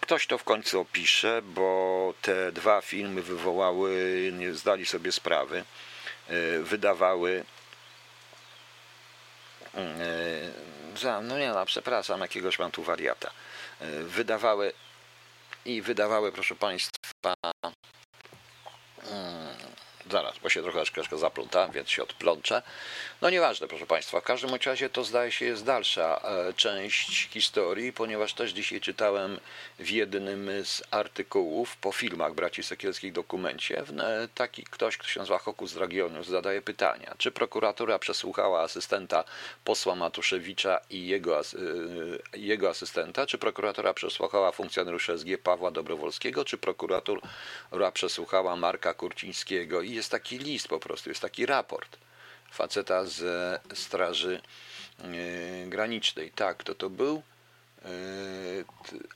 Ktoś 0.01 0.27
to 0.27 0.37
w 0.37 0.43
końcu 0.43 0.79
opisze, 0.79 1.41
bo 1.43 2.13
te 2.21 2.51
dwa 2.51 2.81
filmy 2.81 3.21
wywołały, 3.21 4.31
nie 4.33 4.53
zdali 4.53 4.85
sobie 4.85 5.11
sprawy, 5.11 5.63
wydawały 6.63 7.43
no 11.23 11.37
nie 11.37 11.49
no, 11.49 11.65
przepraszam, 11.65 12.21
jakiegoś 12.21 12.59
mam 12.59 12.71
tu 12.71 12.83
wariata. 12.83 13.31
Wydawały 14.03 14.73
i 15.65 15.81
wydawały, 15.81 16.31
proszę 16.31 16.55
Państwa, 16.55 17.33
hmm, 19.03 19.52
zaraz, 20.11 20.39
bo 20.39 20.49
się 20.49 20.61
trochę 20.61 20.85
troszkę 20.85 21.17
zaplątałem, 21.17 21.71
więc 21.71 21.89
się 21.89 22.03
odplączę. 22.03 22.61
No 23.21 23.29
nieważne, 23.29 23.67
proszę 23.67 23.85
Państwa, 23.85 24.21
w 24.21 24.23
każdym 24.23 24.49
razie 24.65 24.89
to 24.89 25.03
zdaje 25.03 25.31
się 25.31 25.45
jest 25.45 25.65
dalsza 25.65 26.21
e, 26.23 26.53
część 26.53 27.29
historii, 27.29 27.93
ponieważ 27.93 28.33
też 28.33 28.51
dzisiaj 28.51 28.81
czytałem 28.81 29.39
w 29.79 29.89
jednym 29.89 30.49
z 30.63 30.83
artykułów 30.91 31.77
po 31.77 31.91
filmach 31.91 32.33
braci 32.33 32.63
Sekielskich 32.63 33.13
dokumencie, 33.13 33.79
e, 33.79 34.27
taki 34.35 34.63
ktoś, 34.63 34.97
kto 34.97 35.07
się 35.07 35.19
nazywa 35.19 35.37
Hokus 35.37 35.73
Dragionius, 35.73 36.27
zadaje 36.27 36.61
pytania, 36.61 37.15
czy 37.17 37.31
prokuratura 37.31 37.99
przesłuchała 37.99 38.61
asystenta 38.61 39.23
posła 39.63 39.95
Matuszewicza 39.95 40.79
i 40.89 41.07
jego, 41.07 41.39
e, 41.39 41.43
jego 42.33 42.69
asystenta, 42.69 43.25
czy 43.25 43.37
prokuratura 43.37 43.93
przesłuchała 43.93 44.51
funkcjonariusza 44.51 45.13
SG 45.13 45.37
Pawła 45.43 45.71
Dobrowolskiego, 45.71 46.45
czy 46.45 46.57
prokuratura 46.57 47.91
przesłuchała 47.93 48.55
Marka 48.55 48.93
Kurcińskiego? 48.93 49.81
I 49.81 49.92
jest 49.95 50.11
taki 50.11 50.37
list 50.37 50.67
po 50.67 50.79
prostu, 50.79 51.09
jest 51.09 51.21
taki 51.21 51.45
raport 51.45 51.97
faceta 52.51 53.05
ze 53.05 53.59
Straży 53.73 54.41
e, 54.99 55.67
Granicznej. 55.69 56.31
Tak, 56.31 56.63
to 56.63 56.75
to 56.75 56.89
był? 56.89 57.23
E, 57.85 57.89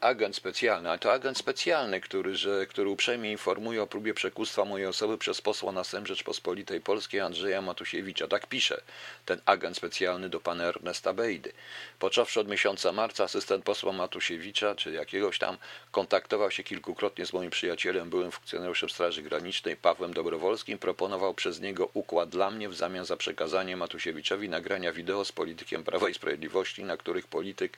agent 0.01 0.35
specjalny, 0.35 0.89
ale 0.89 0.99
to 0.99 1.13
agent 1.13 1.37
specjalny, 1.37 2.01
który, 2.01 2.35
że, 2.35 2.65
który 2.65 2.89
uprzejmie 2.89 3.31
informuje 3.31 3.83
o 3.83 3.87
próbie 3.87 4.13
przekustwa 4.13 4.65
mojej 4.65 4.87
osoby 4.87 5.17
przez 5.17 5.41
posła 5.41 5.71
na 5.71 5.83
Sejm 5.83 6.05
Rzeczpospolitej 6.05 6.81
Polskiej 6.81 7.19
Andrzeja 7.19 7.61
Matusiewicza. 7.61 8.27
Tak 8.27 8.47
pisze 8.47 8.81
ten 9.25 9.41
agent 9.45 9.77
specjalny 9.77 10.29
do 10.29 10.39
pana 10.39 10.63
Ernesta 10.63 11.13
Bejdy. 11.13 11.51
Począwszy 11.99 12.39
od 12.39 12.47
miesiąca 12.47 12.91
marca 12.91 13.23
asystent 13.23 13.63
posła 13.65 13.91
Matusiewicza, 13.91 14.75
czy 14.75 14.91
jakiegoś 14.91 15.39
tam, 15.39 15.57
kontaktował 15.91 16.51
się 16.51 16.63
kilkukrotnie 16.63 17.25
z 17.25 17.33
moim 17.33 17.49
przyjacielem, 17.49 18.09
byłym 18.09 18.31
funkcjonariuszem 18.31 18.89
Straży 18.89 19.21
Granicznej 19.21 19.75
Pawłem 19.75 20.13
Dobrowolskim, 20.13 20.77
proponował 20.77 21.33
przez 21.33 21.61
niego 21.61 21.89
układ 21.93 22.29
dla 22.29 22.51
mnie 22.51 22.69
w 22.69 22.75
zamian 22.75 23.05
za 23.05 23.17
przekazanie 23.17 23.77
Matusiewiczowi 23.77 24.49
nagrania 24.49 24.93
wideo 24.93 25.25
z 25.25 25.31
politykiem 25.31 25.83
Prawa 25.83 26.09
i 26.09 26.13
Sprawiedliwości, 26.13 26.83
na 26.83 26.97
których 26.97 27.27
polityk 27.27 27.77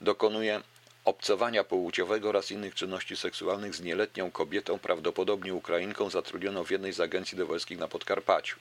dokonał 0.00 0.27
dokonuje 0.28 0.60
obcowania 1.04 1.64
płciowego 1.64 2.28
oraz 2.28 2.50
innych 2.50 2.74
czynności 2.74 3.16
seksualnych 3.16 3.74
z 3.74 3.80
nieletnią 3.80 4.30
kobietą, 4.30 4.78
prawdopodobnie 4.78 5.54
Ukrainką, 5.54 6.10
zatrudnioną 6.10 6.64
w 6.64 6.70
jednej 6.70 6.92
z 6.92 7.00
agencji 7.00 7.38
dowolskich 7.38 7.78
na 7.78 7.88
Podkarpaciu. 7.88 8.56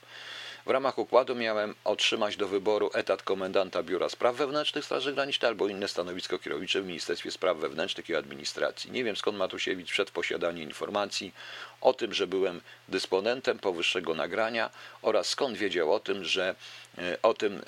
W 0.66 0.70
ramach 0.70 0.98
układu 0.98 1.36
miałem 1.36 1.76
otrzymać 1.84 2.38
do 2.38 2.48
wyboru 2.48 2.90
etat 2.94 3.24
komendanta 3.24 3.84
Biura 3.84 4.10
Spraw 4.10 4.36
Wewnętrznych 4.36 4.86
Straży 4.86 5.14
Granicznej 5.14 5.50
albo 5.50 5.68
inne 5.68 5.88
stanowisko 5.88 6.40
kierownicze 6.40 6.82
w 6.82 6.88
Ministerstwie 6.88 7.32
Spraw 7.32 7.58
Wewnętrznych 7.58 8.10
i 8.10 8.16
Administracji. 8.16 8.92
Nie 8.92 9.04
wiem 9.04 9.16
skąd 9.16 9.38
Matusiewicz 9.38 9.92
wszedł 9.92 10.10
w 10.10 10.14
posiadanie 10.14 10.64
informacji 10.64 11.34
o 11.82 11.94
tym, 11.94 12.14
że 12.14 12.28
byłem 12.28 12.62
dysponentem 12.88 13.60
powyższego 13.60 14.16
nagrania 14.16 14.70
oraz 15.02 15.30
skąd 15.30 15.58
wiedział 15.58 15.94
o 15.94 16.00
tym, 16.00 16.24
że 16.24 16.56
e, 16.98 17.18
o 17.24 17.34
tym, 17.34 17.62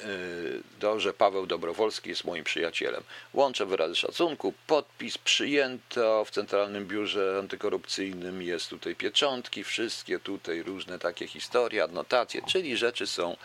e, 0.83 0.99
że 0.99 1.13
Paweł 1.13 1.45
Dobrowolski 1.45 2.09
jest 2.09 2.23
moim 2.23 2.43
przyjacielem. 2.43 3.03
Łączę 3.33 3.65
wyrazy 3.65 3.95
szacunku, 3.95 4.53
podpis 4.67 5.17
przyjęto 5.17 6.25
w 6.25 6.31
Centralnym 6.31 6.87
Biurze 6.87 7.37
Antykorupcyjnym, 7.39 8.41
jest 8.41 8.69
tutaj 8.69 8.95
pieczątki, 8.95 9.63
wszystkie 9.63 10.19
tutaj 10.19 10.63
różne 10.63 10.99
takie 10.99 11.27
historie, 11.27 11.83
adnotacje, 11.83 12.41
czyli 12.47 12.77
rzeczy 12.77 13.07
są, 13.07 13.37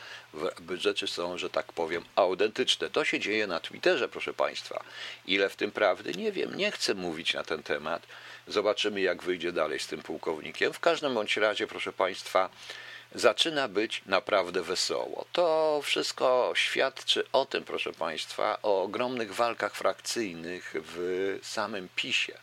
rzeczy 0.78 1.06
są, 1.06 1.38
że 1.38 1.50
tak 1.50 1.72
powiem, 1.72 2.04
autentyczne. 2.16 2.90
To 2.90 3.04
się 3.04 3.20
dzieje 3.20 3.46
na 3.46 3.60
Twitterze, 3.60 4.08
proszę 4.08 4.34
Państwa. 4.34 4.84
Ile 5.26 5.48
w 5.48 5.56
tym 5.56 5.70
prawdy? 5.70 6.12
Nie 6.12 6.32
wiem, 6.32 6.56
nie 6.56 6.70
chcę 6.70 6.94
mówić 6.94 7.34
na 7.34 7.44
ten 7.44 7.62
temat. 7.62 8.06
Zobaczymy, 8.48 9.00
jak 9.00 9.22
wyjdzie 9.22 9.52
dalej 9.52 9.78
z 9.78 9.86
tym 9.86 10.02
pułkownikiem. 10.02 10.72
W 10.72 10.80
każdym 10.80 11.14
bądź 11.14 11.36
razie, 11.36 11.66
proszę 11.66 11.92
Państwa, 11.92 12.50
zaczyna 13.14 13.68
być 13.68 14.02
naprawdę 14.06 14.62
wesoło. 14.62 15.24
To 15.32 15.80
wszystko 15.82 16.52
świadczy 16.54 17.24
o 17.32 17.46
tym, 17.46 17.64
proszę 17.64 17.92
Państwa, 17.92 18.58
o 18.62 18.82
ogromnych 18.82 19.34
walkach 19.34 19.74
frakcyjnych 19.74 20.74
w 20.74 21.38
samym 21.42 21.88
PiSie. 21.96 22.38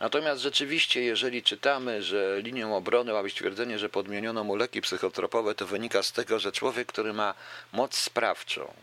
Natomiast 0.00 0.42
rzeczywiście, 0.42 1.02
jeżeli 1.02 1.42
czytamy, 1.42 2.02
że 2.02 2.40
linią 2.42 2.76
obrony 2.76 3.12
ma 3.12 3.22
być 3.22 3.34
twierdzenie, 3.34 3.78
że 3.78 3.88
podmieniono 3.88 4.44
mu 4.44 4.56
leki 4.56 4.80
psychotropowe, 4.80 5.54
to 5.54 5.66
wynika 5.66 6.02
z 6.02 6.12
tego, 6.12 6.38
że 6.38 6.52
człowiek, 6.52 6.88
który 6.88 7.12
ma 7.12 7.34
moc 7.72 7.96
sprawczą, 7.96 8.74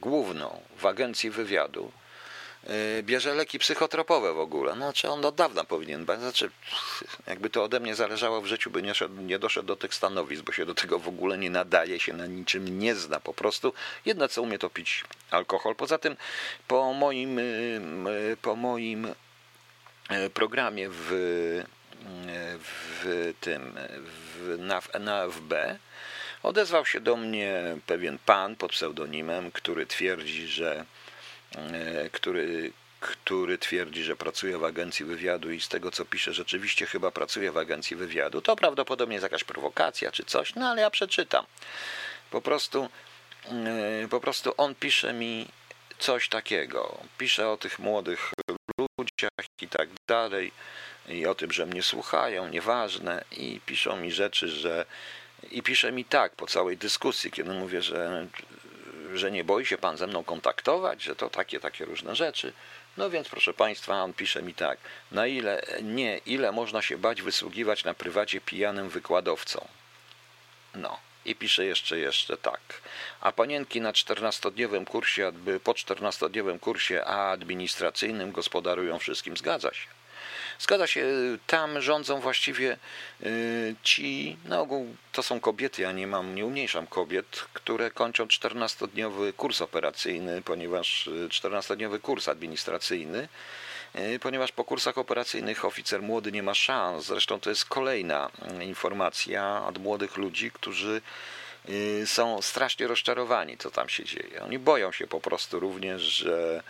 główną 0.00 0.62
w 0.78 0.86
agencji 0.86 1.30
wywiadu, 1.30 1.92
bierze 3.02 3.34
leki 3.34 3.58
psychotropowe 3.58 4.32
w 4.32 4.38
ogóle. 4.38 4.74
Znaczy 4.74 5.08
on 5.08 5.24
od 5.24 5.34
dawna 5.34 5.64
powinien, 5.64 6.04
znaczy 6.04 6.50
jakby 7.26 7.50
to 7.50 7.64
ode 7.64 7.80
mnie 7.80 7.94
zależało 7.94 8.40
w 8.40 8.46
życiu, 8.46 8.70
by 8.70 8.82
nie, 8.82 8.94
szedł, 8.94 9.22
nie 9.22 9.38
doszedł 9.38 9.66
do 9.66 9.76
tych 9.76 9.94
stanowisk, 9.94 10.42
bo 10.42 10.52
się 10.52 10.66
do 10.66 10.74
tego 10.74 10.98
w 10.98 11.08
ogóle 11.08 11.38
nie 11.38 11.50
nadaje, 11.50 12.00
się 12.00 12.12
na 12.12 12.26
niczym 12.26 12.78
nie 12.78 12.94
zna 12.94 13.20
po 13.20 13.34
prostu. 13.34 13.72
Jedno 14.04 14.28
co 14.28 14.42
umie 14.42 14.58
to 14.58 14.70
pić 14.70 15.04
alkohol. 15.30 15.74
Poza 15.74 15.98
tym 15.98 16.16
po 16.68 16.92
moim, 16.92 17.38
y, 17.38 17.80
y, 18.32 18.36
po 18.42 18.56
moim 18.56 19.14
programie 20.34 20.88
w, 20.90 21.08
w 23.02 23.32
tym 23.40 23.74
w, 24.04 24.56
na, 24.58 24.82
na 25.00 25.28
FB 25.28 25.78
odezwał 26.42 26.86
się 26.86 27.00
do 27.00 27.16
mnie 27.16 27.76
pewien 27.86 28.18
pan 28.26 28.56
pod 28.56 28.70
pseudonimem, 28.70 29.50
który 29.50 29.86
twierdzi, 29.86 30.46
że 30.46 30.84
który, 32.12 32.72
który 33.00 33.58
twierdzi, 33.58 34.04
że 34.04 34.16
pracuje 34.16 34.58
w 34.58 34.64
agencji 34.64 35.04
wywiadu 35.04 35.50
i 35.50 35.60
z 35.60 35.68
tego 35.68 35.90
co 35.90 36.04
pisze, 36.04 36.32
rzeczywiście 36.32 36.86
chyba 36.86 37.10
pracuje 37.10 37.52
w 37.52 37.58
agencji 37.58 37.96
wywiadu. 37.96 38.42
To 38.42 38.56
prawdopodobnie 38.56 39.14
jest 39.14 39.22
jakaś 39.22 39.44
prowokacja 39.44 40.12
czy 40.12 40.24
coś, 40.24 40.54
no 40.54 40.68
ale 40.68 40.82
ja 40.82 40.90
przeczytam. 40.90 41.46
Po 42.30 42.40
prostu, 42.40 42.88
e, 43.44 44.08
po 44.08 44.20
prostu 44.20 44.54
on 44.56 44.74
pisze 44.74 45.12
mi 45.12 45.48
coś 45.98 46.28
takiego. 46.28 46.98
Pisze 47.18 47.48
o 47.48 47.56
tych 47.56 47.78
młodych 47.78 48.32
ludziach 48.98 49.46
i 49.60 49.68
tak 49.68 49.88
dalej, 50.06 50.52
i 51.08 51.26
o 51.26 51.34
tym, 51.34 51.52
że 51.52 51.66
mnie 51.66 51.82
słuchają, 51.82 52.48
nieważne, 52.48 53.24
i 53.30 53.60
piszą 53.66 53.96
mi 53.96 54.12
rzeczy, 54.12 54.48
że. 54.48 54.86
I 55.50 55.62
pisze 55.62 55.92
mi 55.92 56.04
tak 56.04 56.32
po 56.32 56.46
całej 56.46 56.76
dyskusji, 56.76 57.30
kiedy 57.30 57.50
mówię, 57.50 57.82
że 57.82 58.26
że 59.14 59.30
nie 59.30 59.44
boi 59.44 59.66
się 59.66 59.78
pan 59.78 59.96
ze 59.96 60.06
mną 60.06 60.24
kontaktować, 60.24 61.02
że 61.02 61.16
to 61.16 61.30
takie, 61.30 61.60
takie 61.60 61.84
różne 61.84 62.16
rzeczy. 62.16 62.52
No 62.96 63.10
więc 63.10 63.28
proszę 63.28 63.54
Państwa, 63.54 64.02
on 64.02 64.12
pisze 64.12 64.42
mi 64.42 64.54
tak, 64.54 64.78
na 65.12 65.26
ile, 65.26 65.62
nie, 65.82 66.18
ile 66.18 66.52
można 66.52 66.82
się 66.82 66.98
bać 66.98 67.22
wysługiwać 67.22 67.84
na 67.84 67.94
prywacie 67.94 68.40
pijanym 68.40 68.88
wykładowcą. 68.88 69.68
No. 70.74 70.98
I 71.24 71.34
pisze 71.34 71.64
jeszcze, 71.64 71.98
jeszcze 71.98 72.36
tak. 72.36 72.60
A 73.20 73.32
panienki 73.32 73.80
na 73.80 73.92
14-dniowym 73.92 74.84
kursie, 74.84 75.32
po 75.64 75.72
14-dniowym 75.72 76.58
kursie 76.58 77.04
administracyjnym 77.04 78.32
gospodarują 78.32 78.98
wszystkim. 78.98 79.36
Zgadza 79.36 79.74
się. 79.74 79.97
Zgadza 80.58 80.86
się, 80.86 81.06
tam 81.46 81.80
rządzą 81.80 82.20
właściwie 82.20 82.76
y, 83.22 83.74
ci, 83.82 84.36
na 84.44 84.60
ogół 84.60 84.96
to 85.12 85.22
są 85.22 85.40
kobiety, 85.40 85.82
ja 85.82 85.92
nie 85.92 86.06
mam, 86.06 86.34
nie 86.34 86.46
umniejszam 86.46 86.86
kobiet, 86.86 87.44
które 87.52 87.90
kończą 87.90 88.24
14-dniowy 88.24 89.32
kurs 89.32 89.60
operacyjny, 89.60 90.42
ponieważ 90.42 91.08
14-dniowy 91.28 91.94
y, 91.94 92.00
kurs 92.00 92.28
administracyjny, 92.28 93.28
y, 93.96 94.18
ponieważ 94.18 94.52
po 94.52 94.64
kursach 94.64 94.98
operacyjnych 94.98 95.64
oficer 95.64 96.02
młody 96.02 96.32
nie 96.32 96.42
ma 96.42 96.54
szans. 96.54 97.04
Zresztą 97.04 97.40
to 97.40 97.50
jest 97.50 97.64
kolejna 97.64 98.30
informacja 98.60 99.64
od 99.66 99.78
młodych 99.78 100.16
ludzi, 100.16 100.50
którzy 100.50 101.02
są 102.04 102.42
strasznie 102.42 102.86
rozczarowani, 102.86 103.56
co 103.56 103.70
tam 103.70 103.88
się 103.88 104.04
dzieje. 104.04 104.42
Oni 104.42 104.58
boją 104.58 104.92
się 104.92 105.06
po 105.06 105.20
prostu 105.20 105.60
również, 105.60 106.02
że 106.02 106.62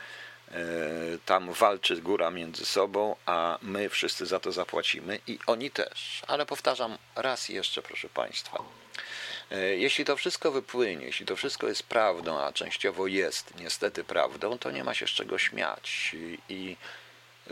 tam 1.24 1.52
walczy 1.52 1.96
góra 1.96 2.30
między 2.30 2.64
sobą, 2.64 3.16
a 3.26 3.58
my 3.62 3.88
wszyscy 3.88 4.26
za 4.26 4.40
to 4.40 4.52
zapłacimy 4.52 5.18
i 5.26 5.38
oni 5.46 5.70
też. 5.70 6.22
Ale 6.26 6.46
powtarzam 6.46 6.98
raz 7.16 7.48
jeszcze, 7.48 7.82
proszę 7.82 8.08
Państwa. 8.08 8.62
E, 9.50 9.76
jeśli 9.76 10.04
to 10.04 10.16
wszystko 10.16 10.52
wypłynie, 10.52 11.06
jeśli 11.06 11.26
to 11.26 11.36
wszystko 11.36 11.68
jest 11.68 11.82
prawdą, 11.82 12.40
a 12.40 12.52
częściowo 12.52 13.06
jest 13.06 13.54
niestety 13.54 14.04
prawdą, 14.04 14.58
to 14.58 14.70
nie 14.70 14.84
ma 14.84 14.94
się 14.94 15.06
z 15.06 15.10
czego 15.10 15.38
śmiać. 15.38 16.10
I, 16.14 16.38
i 16.48 16.76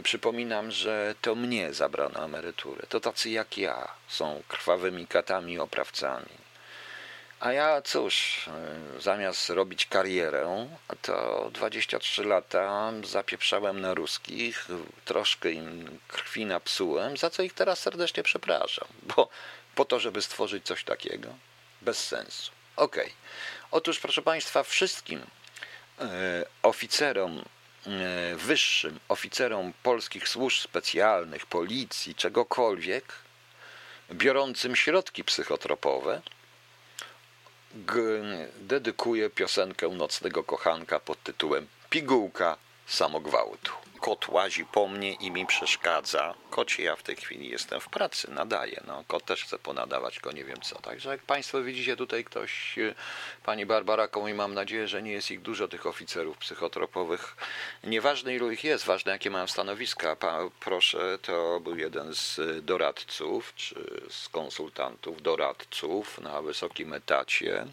przypominam, 0.03 0.71
że 0.71 1.15
to 1.23 1.35
mnie 1.35 1.73
zabrano 1.73 2.25
emeryturę. 2.25 2.87
To 2.89 3.01
tacy 3.01 3.31
jak 3.31 3.59
ja 3.59 3.89
są 4.09 4.43
krwawymi 4.49 5.07
katami 5.07 5.59
oprawcami. 5.59 6.46
A 7.41 7.53
ja 7.53 7.83
cóż, 7.83 8.47
e, 8.49 9.01
zamiast 9.01 9.51
robić 9.51 9.87
karierę, 9.87 10.69
to 11.03 11.49
23 11.53 12.25
lata 12.25 12.93
zapieprzałem 13.05 13.81
na 13.81 13.95
ruskich, 13.95 14.69
troszkę 15.05 15.53
im 15.53 15.99
krwi 16.09 16.47
napsułem, 16.47 17.17
za 17.17 17.31
co 17.31 17.43
ich 17.43 17.53
teraz 17.53 17.79
serdecznie 17.79 18.23
przepraszam, 18.23 18.89
bo 19.03 19.29
po 19.75 19.85
to, 19.85 20.01
żeby 20.01 20.23
stworzyć 20.23 20.67
coś 20.67 20.85
takiego, 20.85 21.29
bez 21.83 22.07
sensu. 22.07 22.53
Okej. 22.77 23.05
Okay. 23.05 23.17
Otóż, 23.71 24.01
proszę 24.01 24.23
Państwa, 24.23 24.63
wszystkim 24.63 25.27
e, 26.01 26.45
oficerom 26.63 27.45
e, 27.87 28.37
wyższym, 28.37 29.01
oficerom 29.09 29.73
polskich 29.83 30.29
służb 30.29 30.63
specjalnych, 30.63 31.47
policji, 31.47 32.15
czegokolwiek, 32.15 33.13
biorącym 34.13 34.77
środki 34.77 35.25
psychotropowe, 35.25 36.23
dedykuję 38.61 39.31
piosenkę 39.31 39.89
Nocnego 39.89 40.45
Kochanka 40.45 41.01
pod 41.01 41.23
tytułem 41.23 41.67
Pigułka 41.91 42.57
samogwałtu. 42.87 43.73
Kot 44.01 44.29
łazi 44.29 44.65
po 44.65 44.89
mnie 44.89 45.13
i 45.13 45.31
mi 45.31 45.47
przeszkadza. 45.47 46.35
Kocie 46.51 46.83
ja 46.83 46.97
w 46.97 47.03
tej 47.03 47.17
chwili 47.17 47.49
jestem 47.49 47.81
w 47.81 47.89
pracy, 47.89 48.31
nadaję. 48.31 48.83
No, 48.87 49.05
kot 49.09 49.25
też 49.25 49.45
chce 49.45 49.59
ponadawać, 49.59 50.15
tylko 50.15 50.33
nie 50.33 50.45
wiem 50.45 50.61
co. 50.61 50.83
Także 50.83 51.11
jak 51.11 51.23
Państwo 51.23 51.63
widzicie, 51.63 51.97
tutaj 51.97 52.25
ktoś, 52.25 52.79
y, 52.79 52.95
Pani 53.45 53.67
Barbara 53.67 54.09
Koń, 54.09 54.35
mam 54.35 54.55
nadzieję, 54.55 54.89
że 54.89 55.03
nie 55.03 55.13
jest 55.13 55.31
ich 55.31 55.43
dużo, 55.43 55.69
tych 55.69 55.87
oficerów 55.87 56.39
psychotropowych. 56.39 57.37
Nieważne 57.85 58.35
ilu 58.35 58.51
ich 58.51 58.65
jest, 58.65 58.85
ważne 58.85 59.13
jakie 59.13 59.31
mają 59.31 59.47
stanowiska. 59.47 60.17
Pa, 60.17 60.39
proszę, 60.61 61.19
to 61.23 61.61
był 61.61 61.77
jeden 61.77 62.15
z 62.15 62.41
doradców, 62.65 63.53
czy 63.57 64.01
z 64.11 64.29
konsultantów, 64.29 65.23
doradców 65.23 66.21
na 66.21 66.43
wysokim 66.43 66.93
etacie. 66.93 67.67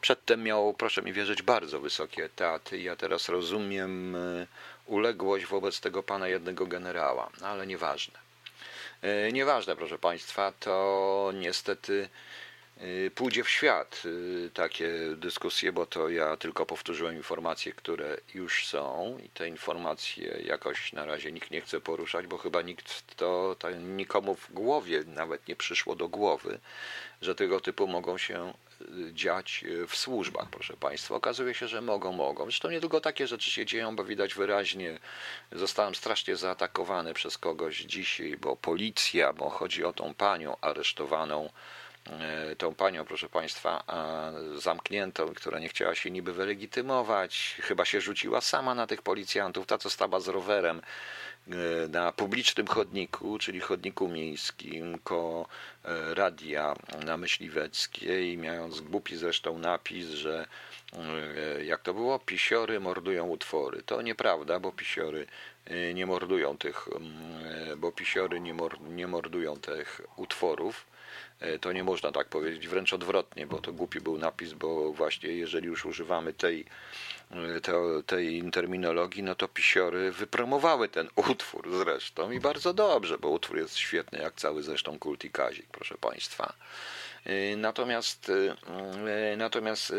Przedtem 0.00 0.42
miał, 0.42 0.74
proszę 0.74 1.02
mi 1.02 1.12
wierzyć, 1.12 1.42
bardzo 1.42 1.80
wysokie 1.80 2.24
etaty. 2.24 2.78
Ja 2.78 2.96
teraz 2.96 3.28
rozumiem 3.28 4.16
y, 4.16 4.45
uległość 4.86 5.46
wobec 5.46 5.80
tego 5.80 6.02
pana 6.02 6.28
jednego 6.28 6.66
generała, 6.66 7.30
no 7.40 7.46
ale 7.46 7.66
nieważne. 7.66 8.18
E, 9.02 9.32
nieważne, 9.32 9.76
proszę 9.76 9.98
Państwa, 9.98 10.52
to 10.60 11.30
niestety 11.34 12.08
pójdzie 13.14 13.44
w 13.44 13.48
świat 13.48 14.02
e, 14.46 14.50
takie 14.50 14.90
dyskusje, 15.16 15.72
bo 15.72 15.86
to 15.86 16.08
ja 16.08 16.36
tylko 16.36 16.66
powtórzyłem 16.66 17.16
informacje, 17.16 17.72
które 17.72 18.16
już 18.34 18.66
są 18.66 19.18
i 19.24 19.28
te 19.28 19.48
informacje 19.48 20.38
jakoś 20.44 20.92
na 20.92 21.06
razie 21.06 21.32
nikt 21.32 21.50
nie 21.50 21.60
chce 21.60 21.80
poruszać, 21.80 22.26
bo 22.26 22.38
chyba 22.38 22.62
nikt 22.62 23.16
to, 23.16 23.56
to 23.58 23.70
nikomu 23.70 24.34
w 24.34 24.52
głowie 24.52 25.04
nawet 25.06 25.48
nie 25.48 25.56
przyszło 25.56 25.96
do 25.96 26.08
głowy, 26.08 26.58
że 27.22 27.34
tego 27.34 27.60
typu 27.60 27.86
mogą 27.86 28.18
się 28.18 28.52
dziać 29.12 29.64
w 29.88 29.96
służbach, 29.96 30.48
proszę 30.50 30.76
Państwa. 30.76 31.14
Okazuje 31.14 31.54
się, 31.54 31.68
że 31.68 31.80
mogą, 31.80 32.12
mogą. 32.12 32.44
Zresztą 32.44 32.70
nie 32.70 32.80
tylko 32.80 33.00
takie 33.00 33.26
rzeczy 33.26 33.50
się 33.50 33.66
dzieją, 33.66 33.96
bo 33.96 34.04
widać 34.04 34.34
wyraźnie, 34.34 34.98
zostałem 35.52 35.94
strasznie 35.94 36.36
zaatakowany 36.36 37.14
przez 37.14 37.38
kogoś 37.38 37.80
dzisiaj, 37.80 38.36
bo 38.36 38.56
policja, 38.56 39.32
bo 39.32 39.50
chodzi 39.50 39.84
o 39.84 39.92
tą 39.92 40.14
panią 40.14 40.56
aresztowaną, 40.60 41.50
tą 42.58 42.74
panią, 42.74 43.04
proszę 43.04 43.28
Państwa, 43.28 43.84
zamkniętą, 44.56 45.34
która 45.34 45.58
nie 45.58 45.68
chciała 45.68 45.94
się 45.94 46.10
niby 46.10 46.32
wylegitymować, 46.32 47.56
chyba 47.62 47.84
się 47.84 48.00
rzuciła 48.00 48.40
sama 48.40 48.74
na 48.74 48.86
tych 48.86 49.02
policjantów, 49.02 49.66
ta 49.66 49.78
co 49.78 49.90
stała 49.90 50.20
z 50.20 50.28
rowerem, 50.28 50.82
E, 51.50 51.88
na 51.88 52.12
publicznym 52.12 52.66
chodniku, 52.66 53.38
czyli 53.38 53.60
chodniku 53.60 54.08
miejskim, 54.08 54.98
ko 55.04 55.46
e, 55.84 56.14
radia 56.14 56.74
na 57.04 57.16
Myśliweckiej, 57.16 58.38
mając 58.38 58.80
głupi 58.80 59.16
zresztą 59.16 59.58
napis, 59.58 60.08
że 60.08 60.46
e, 60.92 61.64
jak 61.64 61.82
to 61.82 61.94
było, 61.94 62.18
pisiory 62.18 62.80
mordują 62.80 63.26
utwory. 63.26 63.82
To 63.82 64.02
nieprawda, 64.02 64.60
bo 64.60 64.72
pisiory 64.72 65.26
nie 65.94 66.06
mordują 66.06 66.58
tych, 66.58 66.88
bo 67.76 67.92
pisiory 67.92 68.40
nie, 68.40 68.54
mor, 68.54 68.80
nie 68.80 69.06
mordują 69.06 69.56
tych 69.56 70.00
utworów. 70.16 70.86
To 71.60 71.72
nie 71.72 71.84
można 71.84 72.12
tak 72.12 72.28
powiedzieć, 72.28 72.68
wręcz 72.68 72.92
odwrotnie, 72.92 73.46
bo 73.46 73.58
to 73.58 73.72
głupi 73.72 74.00
był 74.00 74.18
napis, 74.18 74.52
bo 74.52 74.92
właśnie 74.92 75.30
jeżeli 75.30 75.66
już 75.66 75.84
używamy 75.84 76.32
tej 76.32 76.64
te, 77.62 77.72
tej 78.06 78.50
terminologii, 78.52 79.22
no 79.22 79.34
to 79.34 79.48
pisiory 79.48 80.12
wypromowały 80.12 80.88
ten 80.88 81.08
utwór 81.30 81.68
zresztą 81.78 82.30
i 82.30 82.40
bardzo 82.40 82.74
dobrze, 82.74 83.18
bo 83.18 83.28
utwór 83.28 83.58
jest 83.58 83.76
świetny, 83.76 84.18
jak 84.18 84.34
cały 84.34 84.62
zresztą 84.62 84.98
kult 84.98 85.24
i 85.24 85.30
kazik, 85.30 85.66
proszę 85.72 85.94
Państwa. 86.00 86.52
Y, 87.26 87.56
natomiast, 87.56 88.28
y, 88.28 89.36
natomiast 89.36 89.92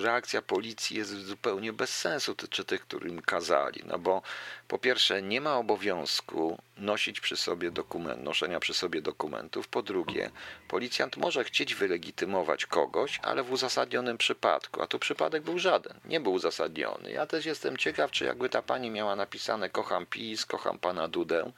reakcja 0.00 0.42
policji 0.42 0.96
jest 0.96 1.10
zupełnie 1.10 1.72
bez 1.72 1.90
sensu, 1.90 2.34
czy 2.50 2.64
tych, 2.64 2.80
którym 2.80 3.22
kazali. 3.22 3.82
No 3.86 3.98
bo 3.98 4.22
po 4.68 4.78
pierwsze, 4.78 5.22
nie 5.22 5.40
ma 5.40 5.56
obowiązku 5.56 6.58
nosić 6.76 7.20
przy 7.20 7.36
sobie 7.36 7.70
dokument, 7.70 8.22
noszenia 8.22 8.60
przy 8.60 8.74
sobie 8.74 9.02
dokumentów. 9.02 9.68
Po 9.68 9.82
drugie, 9.82 10.30
policjant 10.68 11.16
może 11.16 11.44
chcieć 11.44 11.74
wylegitymować 11.74 12.66
kogoś, 12.66 13.20
ale 13.22 13.42
w 13.42 13.52
uzasadnionym 13.52 14.18
przypadku, 14.18 14.82
a 14.82 14.86
tu 14.86 14.98
przypadek 14.98 15.42
był 15.42 15.58
żaden, 15.58 16.00
nie 16.04 16.20
był 16.20 16.32
uzasadniony. 16.32 17.10
Ja 17.10 17.26
też 17.26 17.46
jestem 17.46 17.76
ciekaw, 17.76 18.10
czy 18.10 18.24
jakby 18.24 18.48
ta 18.48 18.62
pani 18.62 18.90
miała 18.90 19.16
napisane 19.16 19.70
kocham 19.70 20.06
PiS, 20.06 20.46
kocham 20.46 20.78
pana 20.78 21.08
Dudę, 21.08 21.52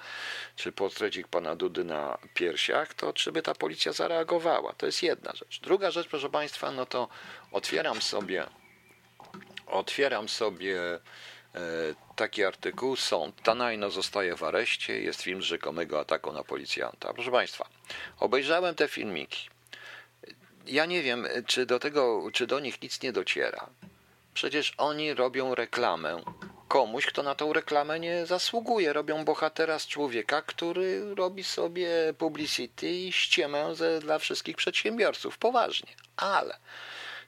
czy 0.57 0.73
portrecik 0.73 1.29
pana 1.29 1.57
Dudy 1.57 1.85
na 1.85 2.19
piersiach, 2.35 2.95
to 2.95 3.13
czy 3.13 3.33
by 3.33 3.43
ta 3.43 3.55
policja 3.55 3.93
zareagowała? 3.93 4.73
To 4.73 4.87
jest 4.87 5.03
jedna 5.03 5.33
rzecz. 5.35 5.61
Druga 5.61 5.91
rzecz, 5.91 6.09
proszę 6.09 6.31
państwa, 6.31 6.71
no 6.71 6.87
to 6.87 7.09
otwieram 7.53 8.03
sobie, 8.03 8.47
otwieram 9.67 10.29
sobie 10.29 10.81
taki 12.17 12.45
artykuł, 12.45 12.97
sąd, 12.97 13.43
Tanajno 13.43 13.91
zostaje 13.91 14.37
w 14.37 14.43
areszcie, 14.43 15.01
jest 15.01 15.23
film 15.23 15.43
z 15.43 15.45
rzekomego 15.45 16.01
ataku 16.01 16.33
na 16.33 16.45
policjanta. 16.45 17.15
Proszę 17.15 17.31
Państwa, 17.31 17.69
obejrzałem 18.21 18.75
te 18.75 18.89
filmiki. 18.89 19.49
Ja 20.67 20.87
nie 20.87 21.03
wiem, 21.03 21.27
czy 21.47 21.67
do 21.67 21.79
tego, 21.79 22.29
czy 22.33 22.47
do 22.47 22.61
nich 22.61 22.83
nic 22.83 23.03
nie 23.03 23.13
dociera. 23.13 23.69
Przecież 24.35 24.75
oni 24.79 25.15
robią 25.15 25.55
reklamę 25.55 26.23
komuś, 26.69 27.07
kto 27.07 27.23
na 27.23 27.35
tą 27.35 27.53
reklamę 27.53 28.01
nie 28.01 28.27
zasługuje. 28.27 28.93
Robią 28.93 29.25
bohatera 29.25 29.79
z 29.79 29.87
człowieka, 29.87 30.43
który 30.43 31.15
robi 31.15 31.45
sobie 31.45 31.89
publicity 32.19 32.91
i 32.91 33.13
ściemę 33.13 33.75
dla 34.01 34.19
wszystkich 34.19 34.57
przedsiębiorców. 34.57 35.39
Poważnie. 35.39 35.93
Ale 36.17 36.59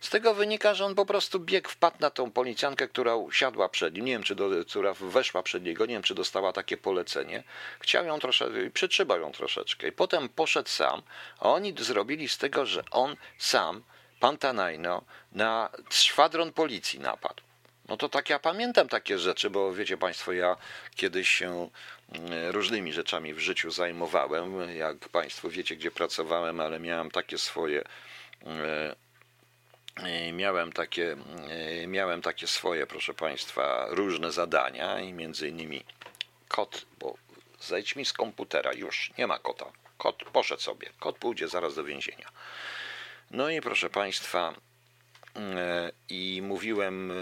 z 0.01 0.11
tego 0.11 0.35
wynika, 0.35 0.75
że 0.75 0.85
on 0.85 0.95
po 0.95 1.07
prostu 1.07 1.41
biegł, 1.41 1.69
wpadł 1.69 1.97
na 2.01 2.11
tą 2.11 2.31
policjankę, 2.31 2.89
która 2.89 3.15
usiadła 3.15 3.69
przed 3.69 3.95
nim, 3.95 4.05
nie 4.05 4.13
wiem, 4.13 4.23
czy 4.23 4.35
do, 4.35 4.51
która 4.69 4.95
weszła 4.95 5.43
przed 5.43 5.65
niego, 5.65 5.87
nie 5.87 5.95
wiem, 5.95 6.03
czy 6.03 6.15
dostała 6.15 6.53
takie 6.53 6.77
polecenie. 6.77 7.43
Chciał 7.81 8.05
ją 8.05 8.19
troszeczkę, 8.19 8.71
przytrzymał 8.71 9.21
ją 9.21 9.33
troszeczkę 9.33 9.89
i 9.89 9.93
potem 9.93 10.29
poszedł 10.29 10.69
sam, 10.69 11.03
a 11.39 11.51
oni 11.51 11.75
zrobili 11.79 12.29
z 12.29 12.39
tego, 12.39 12.67
że 12.67 12.83
on 12.91 13.17
sam, 13.39 13.83
pan 14.21 14.39
Tanajno, 14.39 15.03
na 15.33 15.71
szwadron 15.91 16.53
policji 16.53 17.01
napadł. 17.01 17.43
No 17.89 17.97
to 17.97 18.09
tak 18.09 18.31
ja 18.31 18.39
pamiętam 18.39 18.89
takie 18.89 19.19
rzeczy, 19.19 19.51
bo 19.51 19.73
wiecie 19.73 19.97
Państwo, 19.97 20.33
ja 20.33 20.57
kiedyś 20.97 21.29
się 21.29 21.71
mm, 22.13 22.51
różnymi 22.51 22.93
rzeczami 22.93 23.35
w 23.35 23.39
życiu 23.39 23.71
zajmowałem. 23.71 24.77
Jak 24.77 25.09
Państwo 25.09 25.51
wiecie, 25.51 25.77
gdzie 25.77 25.91
pracowałem, 25.91 26.61
ale 26.61 26.81
miałem 26.81 27.11
takie 27.11 27.39
swoje 27.39 27.83
mm, 28.45 28.95
miałem 30.33 30.73
takie, 30.73 31.17
e, 31.49 31.87
miałem 31.87 32.23
takie 32.23 32.47
swoje, 32.47 32.87
proszę 32.87 33.15
Państwa, 33.15 33.87
różne 33.89 34.33
zadania 34.33 35.01
i 35.01 35.13
między 35.13 35.49
innymi 35.49 35.85
kot, 36.49 36.87
bo 36.99 37.15
zejdź 37.61 37.97
mi 37.97 38.05
z 38.05 38.13
komputera, 38.13 38.73
już 38.73 39.13
nie 39.19 39.27
ma 39.27 39.39
kota. 39.39 39.73
Kot 39.99 40.25
poszedł 40.33 40.63
sobie, 40.63 40.91
kot 41.01 41.19
pójdzie 41.19 41.49
zaraz 41.49 41.75
do 41.75 41.85
więzienia. 41.85 42.29
No 43.31 43.51
i 43.51 43.61
proszę 43.61 43.91
Państwa, 43.91 44.55
e, 44.55 44.68
i 46.09 46.43
mówiłem 46.43 47.13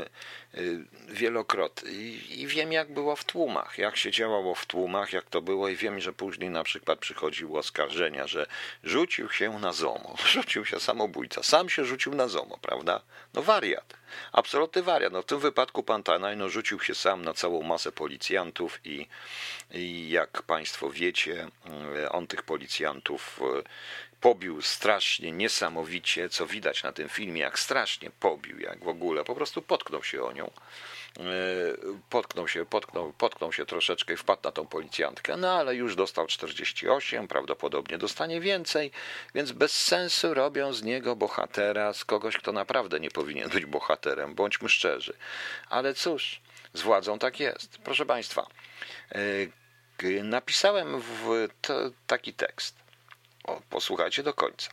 wielokrotnie 1.08 1.90
i 1.90 2.46
wiem 2.46 2.72
jak 2.72 2.92
było 2.92 3.16
w 3.16 3.24
tłumach, 3.24 3.78
jak 3.78 3.96
się 3.96 4.10
działało 4.10 4.54
w 4.54 4.66
tłumach, 4.66 5.12
jak 5.12 5.24
to 5.24 5.42
było 5.42 5.68
i 5.68 5.76
wiem, 5.76 6.00
że 6.00 6.12
później 6.12 6.50
na 6.50 6.64
przykład 6.64 6.98
przychodziły 6.98 7.58
oskarżenia, 7.58 8.26
że 8.26 8.46
rzucił 8.84 9.30
się 9.30 9.58
na 9.58 9.72
ZOMO, 9.72 10.16
rzucił 10.32 10.64
się 10.64 10.80
samobójca, 10.80 11.42
sam 11.42 11.68
się 11.68 11.84
rzucił 11.84 12.14
na 12.14 12.28
ZOMO, 12.28 12.58
prawda? 12.62 13.00
No 13.34 13.42
wariat, 13.42 13.94
absolutny 14.32 14.82
wariat. 14.82 15.12
No 15.12 15.22
w 15.22 15.26
tym 15.26 15.38
wypadku 15.38 15.82
pan 15.82 16.02
Tanaj 16.02 16.36
no, 16.36 16.48
rzucił 16.48 16.80
się 16.80 16.94
sam 16.94 17.24
na 17.24 17.34
całą 17.34 17.62
masę 17.62 17.92
policjantów 17.92 18.80
i, 18.84 19.06
i 19.70 20.10
jak 20.10 20.42
państwo 20.42 20.90
wiecie, 20.90 21.48
on 22.10 22.26
tych 22.26 22.42
policjantów 22.42 23.40
pobił 24.26 24.62
strasznie, 24.62 25.32
niesamowicie, 25.32 26.28
co 26.28 26.46
widać 26.46 26.82
na 26.82 26.92
tym 26.92 27.08
filmie, 27.08 27.40
jak 27.40 27.58
strasznie 27.58 28.10
pobił, 28.10 28.60
jak 28.60 28.84
w 28.84 28.88
ogóle, 28.88 29.24
po 29.24 29.34
prostu 29.34 29.62
potknął 29.62 30.04
się 30.04 30.22
o 30.22 30.32
nią. 30.32 30.50
E, 31.16 31.22
potknął 32.10 32.48
się, 32.48 32.66
potknął, 32.66 33.12
potknął 33.12 33.52
się 33.52 33.66
troszeczkę 33.66 34.14
i 34.14 34.16
wpadł 34.16 34.40
na 34.44 34.52
tą 34.52 34.66
policjantkę, 34.66 35.36
no 35.36 35.52
ale 35.52 35.74
już 35.74 35.96
dostał 35.96 36.26
48, 36.26 37.28
prawdopodobnie 37.28 37.98
dostanie 37.98 38.40
więcej, 38.40 38.90
więc 39.34 39.52
bez 39.52 39.72
sensu 39.72 40.34
robią 40.34 40.72
z 40.72 40.82
niego 40.82 41.16
bohatera, 41.16 41.92
z 41.92 42.04
kogoś, 42.04 42.36
kto 42.36 42.52
naprawdę 42.52 43.00
nie 43.00 43.10
powinien 43.10 43.50
być 43.50 43.66
bohaterem, 43.66 44.34
bądźmy 44.34 44.68
szczerzy. 44.68 45.16
Ale 45.70 45.94
cóż, 45.94 46.40
z 46.72 46.82
władzą 46.82 47.18
tak 47.18 47.40
jest. 47.40 47.78
Proszę 47.78 48.06
Państwa, 48.06 48.46
e, 50.02 50.22
napisałem 50.22 51.00
w 51.00 51.48
taki 52.06 52.34
tekst. 52.34 52.85
O, 53.46 53.60
posłuchajcie 53.70 54.22
do 54.22 54.34
końca. 54.34 54.70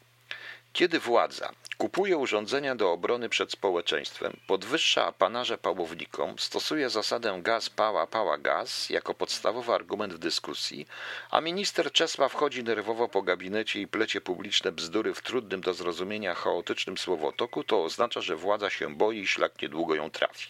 Kiedy 0.74 1.00
władza 1.00 1.52
kupuje 1.78 2.18
urządzenia 2.18 2.76
do 2.76 2.92
obrony 2.92 3.30
przed 3.30 3.52
społeczeństwem, 3.52 4.38
podwyższa 4.48 5.06
apanarze 5.06 5.58
pałownikom, 5.58 6.40
stosuje 6.40 6.90
zasadę 6.90 7.40
gaz, 7.44 7.70
pała, 7.70 8.08
pała, 8.08 8.38
gaz 8.38 8.90
jako 8.90 9.14
podstawowy 9.14 9.74
argument 9.74 10.14
w 10.14 10.18
dyskusji, 10.18 10.88
a 11.32 11.42
minister 11.42 11.92
Czesław 11.92 12.34
chodzi 12.34 12.64
nerwowo 12.64 13.10
po 13.10 13.22
gabinecie 13.22 13.82
i 13.82 13.88
plecie 13.88 14.22
publiczne 14.22 14.72
bzdury 14.72 15.14
w 15.14 15.22
trudnym 15.22 15.62
do 15.62 15.74
zrozumienia 15.74 16.36
chaotycznym 16.36 16.98
słowotoku, 16.98 17.64
to 17.64 17.84
oznacza, 17.84 18.22
że 18.22 18.36
władza 18.36 18.70
się 18.70 18.96
boi 18.96 19.20
i 19.20 19.28
szlak 19.28 19.62
niedługo 19.62 19.96
ją 19.96 20.10
trafi. 20.10 20.50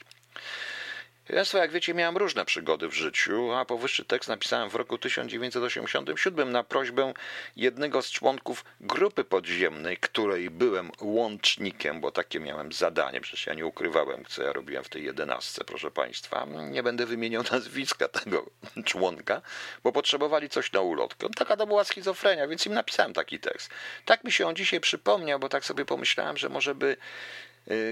Państwo, 1.27 1.57
jak 1.57 1.71
wiecie, 1.71 1.93
miałem 1.93 2.17
różne 2.17 2.45
przygody 2.45 2.87
w 2.87 2.93
życiu, 2.93 3.51
a 3.51 3.65
powyższy 3.65 4.05
tekst 4.05 4.29
napisałem 4.29 4.69
w 4.69 4.75
roku 4.75 4.97
1987 4.97 6.51
na 6.51 6.63
prośbę 6.63 7.13
jednego 7.55 8.01
z 8.01 8.11
członków 8.11 8.65
grupy 8.81 9.23
podziemnej, 9.23 9.97
której 9.97 10.49
byłem 10.49 10.91
łącznikiem, 11.01 12.01
bo 12.01 12.11
takie 12.11 12.39
miałem 12.39 12.71
zadanie, 12.71 13.21
przecież 13.21 13.45
ja 13.45 13.53
nie 13.53 13.65
ukrywałem, 13.65 14.25
co 14.25 14.43
ja 14.43 14.53
robiłem 14.53 14.83
w 14.83 14.89
tej 14.89 15.03
jedenastce, 15.03 15.63
proszę 15.63 15.91
Państwa. 15.91 16.47
Nie 16.71 16.83
będę 16.83 17.05
wymieniał 17.05 17.43
nazwiska 17.51 18.07
tego 18.07 18.49
członka, 18.85 19.41
bo 19.83 19.91
potrzebowali 19.91 20.49
coś 20.49 20.71
na 20.71 20.81
ulotkę. 20.81 21.27
Taka 21.35 21.57
to 21.57 21.67
była 21.67 21.83
schizofrenia, 21.83 22.47
więc 22.47 22.65
im 22.65 22.73
napisałem 22.73 23.13
taki 23.13 23.39
tekst. 23.39 23.69
Tak 24.05 24.23
mi 24.23 24.31
się 24.31 24.47
on 24.47 24.55
dzisiaj 24.55 24.79
przypomniał, 24.79 25.39
bo 25.39 25.49
tak 25.49 25.65
sobie 25.65 25.85
pomyślałem, 25.85 26.37
że 26.37 26.49
może 26.49 26.75
by 26.75 26.97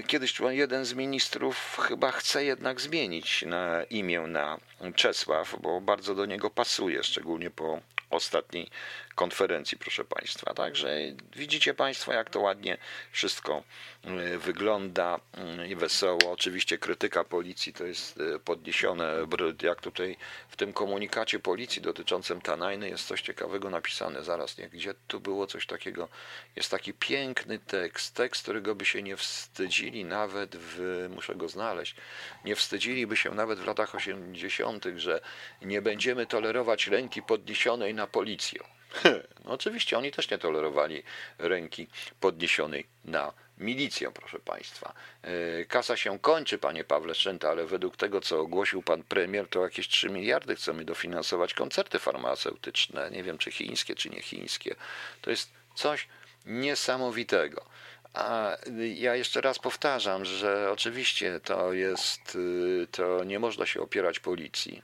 kiedyś 0.06 0.40
jeden 0.50 0.84
z 0.84 0.94
ministrów 0.94 1.78
chyba 1.88 2.10
chce 2.10 2.44
jednak 2.44 2.80
zmienić 2.80 3.44
na 3.46 3.84
imię 3.90 4.20
na 4.20 4.58
Czesław, 4.94 5.56
bo 5.60 5.80
bardzo 5.80 6.14
do 6.14 6.26
niego 6.26 6.50
pasuje, 6.50 7.02
szczególnie 7.02 7.50
po 7.50 7.80
ostatniej 8.10 8.70
konferencji, 9.14 9.78
proszę 9.78 10.04
Państwa. 10.04 10.54
Także 10.54 10.98
widzicie 11.36 11.74
Państwo, 11.74 12.12
jak 12.12 12.30
to 12.30 12.40
ładnie 12.40 12.78
wszystko 13.12 13.62
y, 14.04 14.38
wygląda 14.38 15.20
y, 15.62 15.68
i 15.68 15.76
wesoło. 15.76 16.32
Oczywiście 16.32 16.78
krytyka 16.78 17.24
policji 17.24 17.72
to 17.72 17.84
jest 17.84 18.16
y, 18.16 18.38
podniesione, 18.38 19.12
jak 19.62 19.80
tutaj 19.80 20.16
w 20.48 20.56
tym 20.56 20.72
komunikacie 20.72 21.38
policji 21.38 21.82
dotyczącym 21.82 22.40
Tanajny 22.40 22.88
jest 22.88 23.06
coś 23.06 23.22
ciekawego 23.22 23.70
napisane. 23.70 24.24
Zaraz, 24.24 24.58
nie, 24.58 24.68
gdzie 24.68 24.94
tu 25.06 25.20
było 25.20 25.46
coś 25.46 25.66
takiego? 25.66 26.08
Jest 26.56 26.70
taki 26.70 26.92
piękny 26.92 27.58
tekst, 27.58 28.14
tekst, 28.14 28.42
którego 28.42 28.74
by 28.74 28.84
się 28.84 29.02
nie 29.02 29.16
wstydzili 29.16 30.04
nawet 30.04 30.56
w, 30.56 31.06
muszę 31.14 31.34
go 31.34 31.48
znaleźć, 31.48 31.94
nie 32.44 32.56
wstydziliby 32.56 33.16
się 33.16 33.34
nawet 33.34 33.58
w 33.58 33.66
latach 33.66 33.94
80., 33.94 34.84
że 34.96 35.20
nie 35.62 35.82
będziemy 35.82 36.26
tolerować 36.26 36.86
ręki 36.86 37.22
podniesionej 37.22 37.94
na 37.94 38.06
policję. 38.06 38.60
No 39.44 39.50
oczywiście 39.50 39.98
oni 39.98 40.10
też 40.10 40.30
nie 40.30 40.38
tolerowali 40.38 41.02
ręki 41.38 41.86
podniesionej 42.20 42.86
na 43.04 43.32
milicję, 43.58 44.10
proszę 44.10 44.38
Państwa. 44.38 44.92
E, 45.22 45.64
kasa 45.64 45.96
się 45.96 46.18
kończy, 46.18 46.58
panie 46.58 46.84
Pawle 46.84 47.14
Szczęta, 47.14 47.50
ale 47.50 47.66
według 47.66 47.96
tego, 47.96 48.20
co 48.20 48.40
ogłosił 48.40 48.82
pan 48.82 49.02
premier, 49.02 49.48
to 49.48 49.62
jakieś 49.62 49.88
3 49.88 50.10
miliardy 50.10 50.56
chcemy 50.56 50.84
dofinansować 50.84 51.54
koncerty 51.54 51.98
farmaceutyczne. 51.98 53.10
Nie 53.10 53.22
wiem, 53.22 53.38
czy 53.38 53.50
chińskie, 53.50 53.94
czy 53.94 54.10
nie 54.10 54.22
chińskie. 54.22 54.74
To 55.22 55.30
jest 55.30 55.50
coś 55.74 56.08
niesamowitego. 56.46 57.64
A 58.14 58.56
ja 58.94 59.16
jeszcze 59.16 59.40
raz 59.40 59.58
powtarzam, 59.58 60.24
że 60.24 60.70
oczywiście 60.72 61.40
to 61.44 61.72
jest, 61.72 62.34
y, 62.34 62.86
to 62.90 63.24
nie 63.24 63.38
można 63.38 63.66
się 63.66 63.80
opierać 63.80 64.20
policji, 64.20 64.82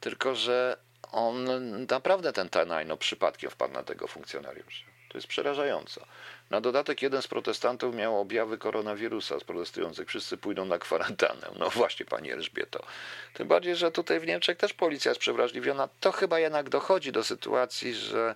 tylko 0.00 0.34
że 0.34 0.76
on 1.12 1.46
naprawdę 1.86 2.32
ten 2.32 2.48
Tanajno 2.48 2.96
przypadkiem 2.96 3.50
wpadł 3.50 3.74
na 3.74 3.82
tego 3.82 4.06
funkcjonariusza. 4.06 4.84
To 5.12 5.18
jest 5.18 5.28
przerażające. 5.28 6.04
Na 6.50 6.60
dodatek 6.60 7.02
jeden 7.02 7.22
z 7.22 7.28
protestantów 7.28 7.94
miał 7.94 8.20
objawy 8.20 8.58
koronawirusa 8.58 9.38
z 9.38 9.44
protestujących. 9.44 10.08
Wszyscy 10.08 10.36
pójdą 10.36 10.64
na 10.64 10.78
kwarantannę. 10.78 11.46
No 11.58 11.70
właśnie, 11.70 12.06
pani 12.06 12.30
Elżbieto. 12.30 12.82
Tym 13.34 13.48
bardziej, 13.48 13.76
że 13.76 13.90
tutaj 13.90 14.20
w 14.20 14.26
Niemczech 14.26 14.56
też 14.56 14.72
policja 14.72 15.10
jest 15.10 15.20
przewrażliwiona. 15.20 15.88
To 16.00 16.12
chyba 16.12 16.38
jednak 16.38 16.68
dochodzi 16.68 17.12
do 17.12 17.24
sytuacji, 17.24 17.94
że 17.94 18.34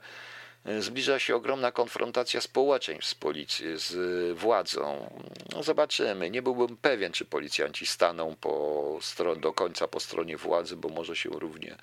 e, 0.65 0.83
zbliża 0.83 1.19
się 1.19 1.37
ogromna 1.37 1.73
konfrontacja 1.73 2.41
społeczeństw 2.41 3.11
z 3.11 3.15
policji, 3.15 3.67
z 3.77 4.39
władzą. 4.39 5.11
No 5.53 5.62
zobaczymy. 5.62 6.31
Nie 6.31 6.43
byłbym 6.43 6.77
pewien, 6.77 7.12
czy 7.12 7.25
policjanci 7.25 7.87
staną 7.87 8.37
po 8.41 8.99
stron, 9.03 9.41
do 9.41 9.53
końca 9.53 9.89
po 9.89 10.01
stronie 10.01 10.37
władzy, 10.37 10.77
bo 10.77 10.89
może 10.89 11.17
się 11.17 11.31
równie 11.31 11.77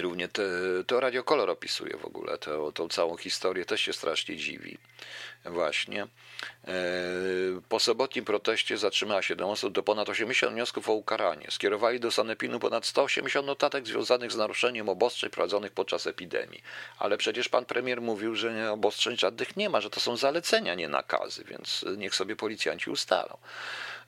Równie 0.00 0.28
te, 0.28 0.42
to 0.86 1.00
Radio 1.00 1.24
Kolor 1.24 1.50
opisuje 1.50 1.96
w 1.96 2.04
ogóle 2.04 2.38
to, 2.38 2.72
tą 2.72 2.88
całą 2.88 3.16
historię, 3.16 3.64
też 3.64 3.80
się 3.80 3.92
strasznie 3.92 4.36
dziwi. 4.36 4.78
Właśnie. 5.44 6.02
E, 6.02 6.74
po 7.68 7.80
sobotnim 7.80 8.24
proteście 8.24 8.78
zatrzymała 8.78 9.22
7 9.22 9.48
osób 9.48 9.72
do 9.72 9.82
ponad 9.82 10.08
80 10.08 10.52
wniosków 10.52 10.88
o 10.88 10.92
ukaranie. 10.92 11.46
Skierowali 11.50 12.00
do 12.00 12.10
Sanepinu 12.10 12.60
ponad 12.60 12.86
180 12.86 13.46
notatek 13.46 13.86
związanych 13.86 14.32
z 14.32 14.36
naruszeniem 14.36 14.88
obostrzeń 14.88 15.30
prowadzonych 15.30 15.72
podczas 15.72 16.06
epidemii. 16.06 16.62
Ale 16.98 17.18
przecież 17.18 17.48
pan 17.48 17.64
premier 17.64 18.00
mówił, 18.00 18.34
że 18.34 18.72
obostrzeń 18.72 19.16
żadnych 19.16 19.56
nie 19.56 19.70
ma, 19.70 19.80
że 19.80 19.90
to 19.90 20.00
są 20.00 20.16
zalecenia, 20.16 20.74
nie 20.74 20.88
nakazy, 20.88 21.44
więc 21.44 21.84
niech 21.96 22.14
sobie 22.14 22.36
policjanci 22.36 22.90
ustalą. 22.90 23.36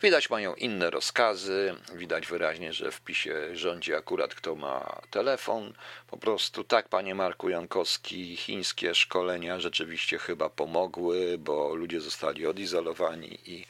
Widać 0.03 0.31
mają 0.31 0.55
inne 0.55 0.91
rozkazy, 0.91 1.75
widać 1.95 2.27
wyraźnie, 2.27 2.73
że 2.73 2.91
w 2.91 3.01
PiSie 3.01 3.57
rządzi 3.57 3.95
akurat 3.95 4.35
kto 4.35 4.55
ma 4.55 5.01
telefon. 5.11 5.74
Po 6.07 6.17
prostu 6.17 6.65
tak, 6.65 6.89
panie 6.89 7.15
Marku 7.15 7.49
Jankowski, 7.49 8.37
chińskie 8.37 8.95
szkolenia 8.95 9.61
rzeczywiście 9.61 10.19
chyba 10.19 10.49
pomogły, 10.49 11.39
bo 11.39 11.75
ludzie 11.75 12.01
zostali 12.01 12.47
odizolowani 12.47 13.39
i 13.47 13.67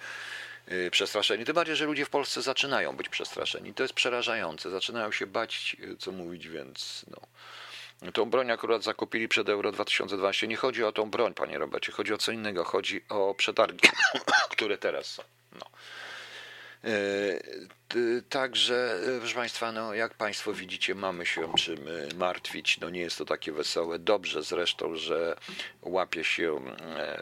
y, 0.73 0.91
przestraszeni. 0.91 1.45
Tym 1.45 1.55
bardziej, 1.55 1.77
że 1.77 1.85
ludzie 1.85 2.05
w 2.05 2.11
Polsce 2.11 2.43
zaczynają 2.43 2.97
być 2.97 3.09
przestraszeni. 3.09 3.75
To 3.75 3.83
jest 3.83 3.95
przerażające. 3.95 4.71
Zaczynają 4.71 5.13
się 5.13 5.27
bać, 5.27 5.77
y, 5.81 5.97
co 5.97 6.13
mówić, 6.13 6.49
więc 6.49 7.05
no. 7.11 7.21
Tą 8.13 8.31
broń 8.31 8.51
akurat 8.51 8.83
zakupili 8.83 9.29
przed 9.29 9.49
Euro 9.49 9.73
2012. 9.73 10.49
Nie 10.49 10.57
chodzi 10.57 10.85
o 10.85 10.93
tą 10.93 11.11
broń, 11.11 11.35
panie 11.35 11.59
Robercie, 11.59 11.93
chodzi 11.93 12.15
o 12.15 12.19
co 12.19 12.33
innego. 12.33 12.65
Chodzi 12.65 13.05
o 13.09 13.35
przetargi, 13.35 13.89
które 14.53 14.79
teraz 14.79 15.07
są. 15.07 15.23
No. 15.53 15.67
E, 16.85 18.23
także, 18.29 18.99
e, 19.17 19.19
proszę 19.19 19.35
Państwa, 19.35 19.73
no, 19.73 19.95
jak 19.95 20.15
Państwo 20.15 20.53
widzicie, 20.53 20.95
mamy 20.95 21.27
się 21.27 21.53
czym 21.55 21.79
e, 21.89 22.15
martwić. 22.15 22.81
No, 22.81 22.91
nie 22.91 23.01
jest 23.01 23.19
to 23.19 23.25
takie 23.25 23.53
wesołe. 23.53 23.99
Dobrze 23.99 24.43
zresztą, 24.43 24.97
że 24.97 25.37
łapie 25.83 26.25
się, 26.25 26.61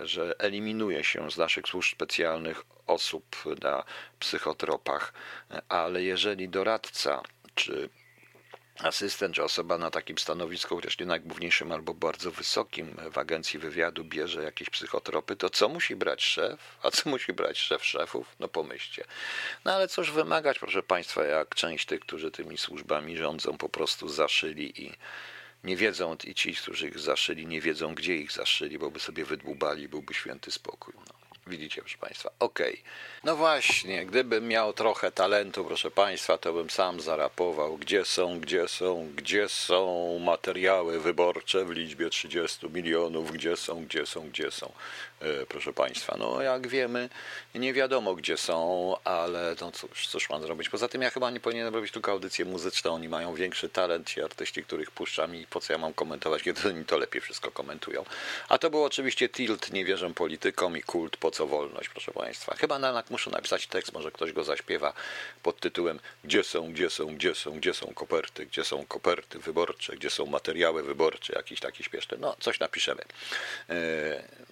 że 0.02 0.34
eliminuje 0.38 1.04
się 1.04 1.30
z 1.30 1.36
naszych 1.36 1.66
służb 1.66 1.92
specjalnych 1.92 2.62
osób 2.86 3.36
na 3.62 3.84
psychotropach, 4.18 5.12
ale 5.68 6.02
jeżeli 6.02 6.48
doradca 6.48 7.22
czy 7.54 7.88
asystent 8.82 9.34
czy 9.34 9.44
osoba 9.44 9.78
na 9.78 9.90
takim 9.90 10.18
stanowisku, 10.18 10.76
chociaż 10.76 10.98
nie 10.98 11.06
najgłówniejszym 11.06 11.72
albo 11.72 11.94
bardzo 11.94 12.30
wysokim 12.30 12.96
w 13.12 13.18
agencji 13.18 13.58
wywiadu 13.58 14.04
bierze 14.04 14.42
jakieś 14.42 14.70
psychotropy, 14.70 15.36
to 15.36 15.50
co 15.50 15.68
musi 15.68 15.96
brać 15.96 16.24
szef? 16.24 16.78
A 16.82 16.90
co 16.90 17.10
musi 17.10 17.32
brać 17.32 17.58
szef 17.58 17.84
szefów? 17.84 18.36
No 18.40 18.48
pomyślcie. 18.48 19.04
No 19.64 19.72
ale 19.72 19.88
cóż 19.88 20.10
wymagać, 20.10 20.58
proszę 20.58 20.82
Państwa, 20.82 21.24
jak 21.24 21.54
część 21.54 21.86
tych, 21.86 22.00
którzy 22.00 22.30
tymi 22.30 22.58
służbami 22.58 23.16
rządzą, 23.16 23.58
po 23.58 23.68
prostu 23.68 24.08
zaszyli 24.08 24.82
i 24.82 24.92
nie 25.64 25.76
wiedzą, 25.76 26.16
i 26.24 26.34
ci, 26.34 26.54
którzy 26.54 26.88
ich 26.88 26.98
zaszyli, 26.98 27.46
nie 27.46 27.60
wiedzą, 27.60 27.94
gdzie 27.94 28.16
ich 28.16 28.32
zaszyli, 28.32 28.78
bo 28.78 28.90
by 28.90 29.00
sobie 29.00 29.24
wydłubali, 29.24 29.88
byłby 29.88 30.14
święty 30.14 30.50
spokój. 30.50 30.94
No. 30.96 31.21
Widzicie, 31.46 31.80
proszę 31.80 31.98
Państwa. 31.98 32.30
Okay. 32.38 32.76
No 33.24 33.36
właśnie, 33.36 34.06
gdybym 34.06 34.48
miał 34.48 34.72
trochę 34.72 35.12
talentu, 35.12 35.64
proszę 35.64 35.90
Państwa, 35.90 36.38
to 36.38 36.52
bym 36.52 36.70
sam 36.70 37.00
zarapował, 37.00 37.76
gdzie 37.76 38.04
są, 38.04 38.40
gdzie 38.40 38.68
są, 38.68 39.08
gdzie 39.16 39.48
są 39.48 40.18
materiały 40.18 41.00
wyborcze 41.00 41.64
w 41.64 41.70
liczbie 41.70 42.10
30 42.10 42.68
milionów, 42.68 43.32
gdzie 43.32 43.56
są, 43.56 43.84
gdzie 43.84 44.06
są, 44.06 44.28
gdzie 44.28 44.50
są. 44.50 44.72
E, 45.22 45.46
proszę 45.46 45.72
Państwa, 45.72 46.16
no 46.18 46.42
jak 46.42 46.68
wiemy, 46.68 47.08
nie 47.54 47.72
wiadomo 47.72 48.14
gdzie 48.14 48.36
są, 48.36 48.94
ale 49.04 49.56
no 49.60 49.72
cóż, 49.72 50.06
cóż 50.06 50.30
mam 50.30 50.42
zrobić. 50.42 50.68
Poza 50.68 50.88
tym 50.88 51.02
ja 51.02 51.10
chyba 51.10 51.30
nie 51.30 51.40
powinienem 51.40 51.74
robić 51.74 51.92
tylko 51.92 52.12
audycje 52.12 52.44
muzyczne, 52.44 52.90
oni 52.90 53.08
mają 53.08 53.34
większy 53.34 53.68
talent, 53.68 54.08
ci 54.08 54.22
artyści, 54.22 54.64
których 54.64 54.90
puszczam 54.90 55.36
i 55.36 55.46
po 55.46 55.60
co 55.60 55.72
ja 55.72 55.78
mam 55.78 55.94
komentować, 55.94 56.42
kiedy 56.42 56.68
oni 56.68 56.84
to 56.84 56.98
lepiej 56.98 57.20
wszystko 57.20 57.50
komentują. 57.50 58.04
A 58.48 58.58
to 58.58 58.70
był 58.70 58.84
oczywiście 58.84 59.28
tilt, 59.28 59.72
nie 59.72 59.84
wierzę 59.84 60.14
politykom 60.14 60.76
i 60.76 60.82
kult, 60.82 61.16
po 61.16 61.30
co 61.30 61.46
wolność, 61.46 61.88
proszę 61.88 62.12
Państwa. 62.12 62.54
Chyba 62.54 62.78
na, 62.78 63.02
muszę 63.10 63.30
napisać 63.30 63.66
tekst, 63.66 63.92
może 63.92 64.10
ktoś 64.10 64.32
go 64.32 64.44
zaśpiewa 64.44 64.92
pod 65.42 65.60
tytułem 65.60 66.00
Gdzie 66.24 66.44
są, 66.44 66.72
gdzie 66.72 66.90
są, 66.90 67.14
gdzie 67.14 67.34
są, 67.34 67.52
gdzie 67.52 67.74
są 67.74 67.86
koperty, 67.94 68.46
gdzie 68.46 68.64
są 68.64 68.86
koperty 68.86 69.38
wyborcze, 69.38 69.96
gdzie 69.96 70.10
są 70.10 70.26
materiały 70.26 70.82
wyborcze, 70.82 71.32
jakiś 71.36 71.60
taki 71.60 71.84
śpieszny. 71.84 72.18
No, 72.20 72.36
coś 72.40 72.60
napiszemy. 72.60 73.02
Yy, 73.68 73.74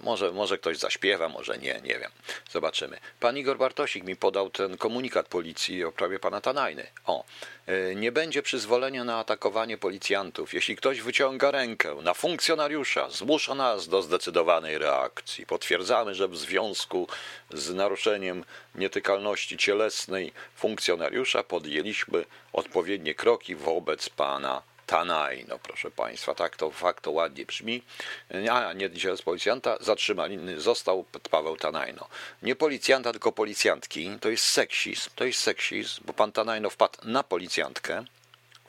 może, 0.00 0.33
może 0.33 0.59
ktoś 0.61 0.79
zaśpiewa, 0.79 1.29
może 1.29 1.59
nie, 1.59 1.81
nie 1.85 1.99
wiem. 1.99 2.11
Zobaczymy. 2.51 2.99
Pan 3.20 3.38
Igor 3.38 3.59
Bartosik 3.59 4.05
mi 4.05 4.16
podał 4.16 4.51
ten 4.51 4.77
komunikat 4.77 5.29
policji 5.29 5.85
o 5.85 5.92
prawie 5.92 6.18
pana 6.18 6.40
Tanajny. 6.40 6.87
O, 7.07 7.25
e, 7.66 7.94
nie 7.94 8.12
będzie 8.12 8.42
przyzwolenia 8.42 9.05
na 9.05 9.18
atakowanie 9.18 9.79
policjantów. 9.79 10.55
Jeśli 10.55 10.77
ktoś 10.77 11.01
wyciąga 11.01 11.51
rękę 11.51 11.94
na 12.03 12.14
funkcjonariusza, 12.14 13.11
zmusza 13.11 13.55
nas 13.55 13.88
do 13.88 14.03
zdecydowanej 14.03 14.79
reakcji. 14.79 15.46
Potwierdzamy, 15.46 16.14
że 16.14 16.29
w 16.29 16.37
związku 16.37 17.09
z 17.51 17.75
naruszeniem 17.75 18.44
nietykalności 18.75 19.57
cielesnej 19.59 20.33
funkcjonariusza 20.57 21.42
podjęliśmy 21.42 22.25
odpowiednie 22.53 23.14
kroki 23.14 23.55
wobec 23.57 24.09
pana 24.09 24.62
Tanaj, 24.90 25.44
no 25.48 25.59
proszę 25.59 25.90
Państwa, 25.90 26.35
tak 26.35 26.57
to 26.57 26.70
fakt 26.70 27.05
to 27.05 27.11
ładnie 27.11 27.46
brzmi. 27.46 27.83
A 28.50 28.72
nie 28.72 28.90
z 29.16 29.22
policjanta, 29.22 29.76
zatrzymali, 29.81 30.38
został 30.57 31.05
Paweł 31.31 31.57
Tanajno. 31.57 32.09
Nie 32.42 32.57
policjanta, 32.57 33.12
tylko 33.12 33.33
policjantki. 33.33 34.11
To 34.20 34.29
jest 34.29 34.44
seksizm, 34.44 35.11
to 35.14 35.24
jest 35.24 35.40
seksizm, 35.40 36.03
bo 36.05 36.12
pan 36.12 36.33
Tanajno 36.33 36.70
wpadł 36.70 36.98
na 37.05 37.22
policjantkę, 37.22 38.05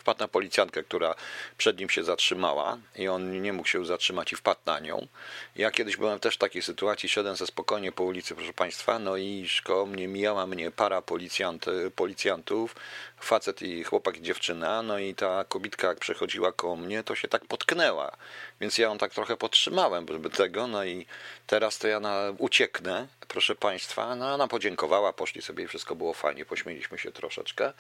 wpadł 0.02 0.20
na 0.20 0.28
policjantkę, 0.28 0.84
która 0.84 1.16
przed 1.58 1.80
nim 1.80 1.90
się 1.90 2.04
zatrzymała 2.04 2.78
i 2.96 3.08
on 3.08 3.42
nie 3.42 3.54
mógł 3.54 3.68
się 3.68 3.86
zatrzymać 3.86 4.34
i 4.34 4.36
wpadł 4.36 4.62
na 4.66 4.80
nią. 4.80 5.08
Ja 5.56 5.72
kiedyś 5.72 5.98
byłem 5.98 6.20
też 6.20 6.36
w 6.36 6.38
takiej 6.38 6.62
sytuacji, 6.62 7.10
szedłem 7.10 7.36
ze 7.36 7.48
spokojnie 7.48 7.92
po 7.92 8.04
ulicy, 8.04 8.36
proszę 8.36 8.54
Państwa, 8.54 9.00
no 9.00 9.18
i 9.18 9.46
szkoło 9.48 9.86
mnie 9.86 10.08
mijała 10.08 10.48
mnie 10.48 10.72
para 10.72 11.02
policjant, 11.02 11.66
policjantów, 11.96 12.76
facet 13.20 13.62
i 13.62 13.84
chłopak 13.84 14.18
i 14.18 14.22
dziewczyna, 14.22 14.82
no 14.82 15.00
i 15.00 15.16
ta 15.16 15.44
kobitka 15.44 15.88
jak 15.88 16.00
przechodziła 16.00 16.52
koło 16.52 16.76
mnie, 16.76 17.04
to 17.04 17.16
się 17.16 17.28
tak 17.28 17.46
potknęła, 17.46 18.18
więc 18.62 18.78
ja 18.78 18.88
ją 18.88 18.98
tak 18.98 19.14
trochę 19.14 19.38
podtrzymałem, 19.38 20.06
żeby 20.08 20.30
tego, 20.30 20.68
no 20.68 20.86
i 20.86 21.06
teraz 21.48 21.78
to 21.78 21.88
ja 21.88 22.00
na, 22.00 22.34
ucieknę, 22.38 23.08
proszę 23.28 23.56
Państwa, 23.56 24.16
no 24.16 24.34
ona 24.34 24.48
podziękowała, 24.48 25.14
poszli 25.14 25.42
sobie 25.42 25.64
i 25.64 25.68
wszystko 25.68 25.96
było 25.96 26.14
fajnie, 26.14 26.46
pośmieliśmy 26.46 26.98
się 26.98 27.12
troszeczkę, 27.12 27.74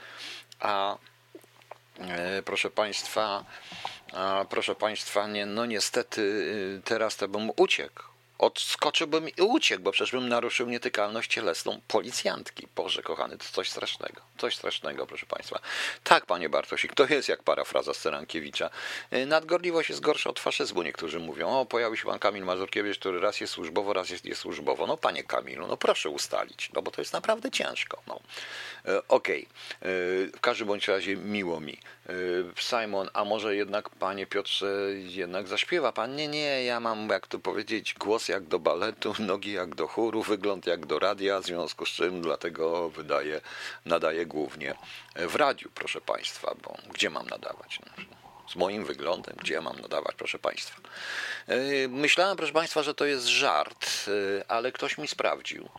a 0.59 0.81
E, 0.91 0.97
proszę 2.45 2.69
Państwa, 2.69 3.45
proszę 4.49 4.75
Państwa, 4.75 5.27
nie, 5.27 5.45
no 5.45 5.65
niestety 5.65 6.21
y, 6.21 6.81
teraz 6.85 7.17
to 7.17 7.27
bym 7.27 7.51
uciekł 7.57 8.10
odskoczyłbym 8.41 9.29
i 9.29 9.41
uciekł, 9.41 9.83
bo 9.83 9.91
przecież 9.91 10.11
bym 10.11 10.29
naruszył 10.29 10.69
nietykalność 10.69 11.31
cielesną 11.31 11.81
policjantki. 11.87 12.67
Boże 12.75 13.01
kochany, 13.01 13.37
to 13.37 13.45
coś 13.51 13.69
strasznego. 13.69 14.21
Coś 14.37 14.55
strasznego, 14.55 15.07
proszę 15.07 15.25
Państwa. 15.25 15.59
Tak, 16.03 16.25
panie 16.25 16.49
Bartosik, 16.49 16.93
to 16.93 17.05
jest 17.09 17.29
jak 17.29 17.43
parafraza 17.43 17.93
Sterankiewicza. 17.93 18.69
Y, 19.13 19.25
nadgorliwość 19.25 19.89
jest 19.89 20.01
gorsza 20.01 20.29
od 20.29 20.39
faszyzmu, 20.39 20.83
niektórzy 20.83 21.19
mówią. 21.19 21.49
O, 21.49 21.65
pojawił 21.65 21.97
się 21.97 22.05
pan 22.05 22.19
Kamil 22.19 22.43
Mazurkiewicz, 22.43 22.99
który 22.99 23.19
raz 23.19 23.41
jest 23.41 23.53
służbowo, 23.53 23.93
raz 23.93 24.09
jest 24.09 24.25
niesłużbowo. 24.25 24.87
No, 24.87 24.97
panie 24.97 25.23
Kamilu, 25.23 25.67
no 25.67 25.77
proszę 25.77 26.09
ustalić, 26.09 26.69
no 26.73 26.81
bo 26.81 26.91
to 26.91 27.01
jest 27.01 27.13
naprawdę 27.13 27.51
ciężko. 27.51 28.01
No. 28.07 28.19
Y, 28.93 29.07
okej, 29.07 29.47
okay. 29.81 30.31
w 30.35 30.39
każdym 30.41 30.67
bądź 30.67 30.87
razie 30.87 31.15
miło 31.15 31.59
mi. 31.59 31.77
Y, 32.09 32.43
Simon, 32.55 33.09
a 33.13 33.25
może 33.25 33.55
jednak, 33.55 33.89
panie 33.89 34.25
Piotrze, 34.25 34.87
jednak 34.93 35.47
zaśpiewa 35.47 35.91
pan? 35.91 36.15
Nie, 36.15 36.27
nie, 36.27 36.63
ja 36.63 36.79
mam, 36.79 37.09
jak 37.09 37.27
to 37.27 37.39
powiedzieć, 37.39 37.93
głos 37.93 38.30
jak 38.31 38.43
do 38.43 38.59
baletu, 38.59 39.13
nogi 39.31 39.51
jak 39.51 39.75
do 39.75 39.87
chóru, 39.87 40.23
wygląd 40.23 40.67
jak 40.67 40.85
do 40.85 40.99
radia, 40.99 41.39
w 41.39 41.45
związku 41.45 41.85
z 41.85 41.89
czym 41.89 42.21
dlatego 42.21 42.89
wydaje, 42.89 43.41
nadaję 43.85 44.25
głównie 44.25 44.75
w 45.15 45.35
radiu, 45.35 45.69
proszę 45.75 46.01
państwa, 46.01 46.55
bo 46.63 46.77
gdzie 46.93 47.09
mam 47.09 47.27
nadawać? 47.27 47.79
No, 47.85 48.03
z 48.51 48.55
moim 48.55 48.85
wyglądem, 48.85 49.35
gdzie 49.39 49.53
ja 49.53 49.61
mam 49.61 49.79
nadawać, 49.79 50.15
proszę 50.15 50.39
państwa. 50.39 50.81
Y, 51.49 51.87
myślałem, 51.89 52.37
proszę 52.37 52.53
państwa, 52.53 52.83
że 52.83 52.93
to 52.93 53.05
jest 53.05 53.25
żart, 53.25 53.87
y, 54.07 54.43
ale 54.47 54.71
ktoś 54.71 54.97
mi 54.97 55.07
sprawdził 55.07 55.69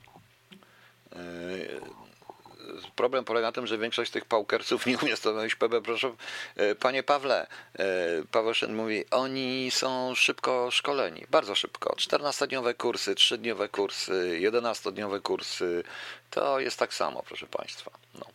problem 2.96 3.25
polega 3.25 3.46
na 3.46 3.53
tym, 3.53 3.66
że 3.66 3.79
większość 3.79 4.11
tych 4.11 4.25
paukersów 4.25 4.87
nie 4.87 4.98
umie 4.98 5.16
stanowić 5.16 5.55
PB. 5.55 5.81
Proszę, 5.85 6.14
e, 6.57 6.75
panie 6.75 7.03
Pawle, 7.03 7.46
e, 7.79 7.87
Paweł 8.31 8.55
Szyn 8.55 8.75
mówi, 8.75 9.05
oni 9.11 9.70
są 9.70 10.14
szybko 10.14 10.70
szkoleni, 10.70 11.27
bardzo 11.31 11.55
szybko. 11.55 11.94
14-dniowe 11.94 12.75
kursy, 12.75 13.14
3-dniowe 13.14 13.68
kursy, 13.68 14.38
11-dniowe 14.40 15.20
kursy, 15.20 15.85
to 16.31 16.61
jest 16.61 16.79
tak 16.79 16.94
samo, 16.94 17.22
proszę 17.22 17.46
państwa. 17.46 17.90
No. 18.14 18.27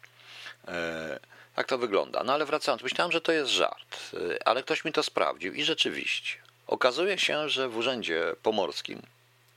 E, 0.74 1.20
tak 1.56 1.68
to 1.68 1.78
wygląda. 1.78 2.24
No 2.24 2.34
ale 2.34 2.46
wracając, 2.46 2.84
myślałem, 2.84 3.12
że 3.12 3.22
to 3.22 3.32
jest 3.32 3.52
żart, 3.52 4.12
ale 4.46 4.64
ktoś 4.64 4.86
mi 4.86 4.92
to 4.92 5.04
sprawdził 5.04 5.54
i 5.54 5.64
rzeczywiście. 5.64 6.38
Okazuje 6.68 7.20
się, 7.20 7.50
że 7.50 7.70
w 7.70 7.78
Urzędzie 7.78 8.36
Pomorskim 8.44 9.02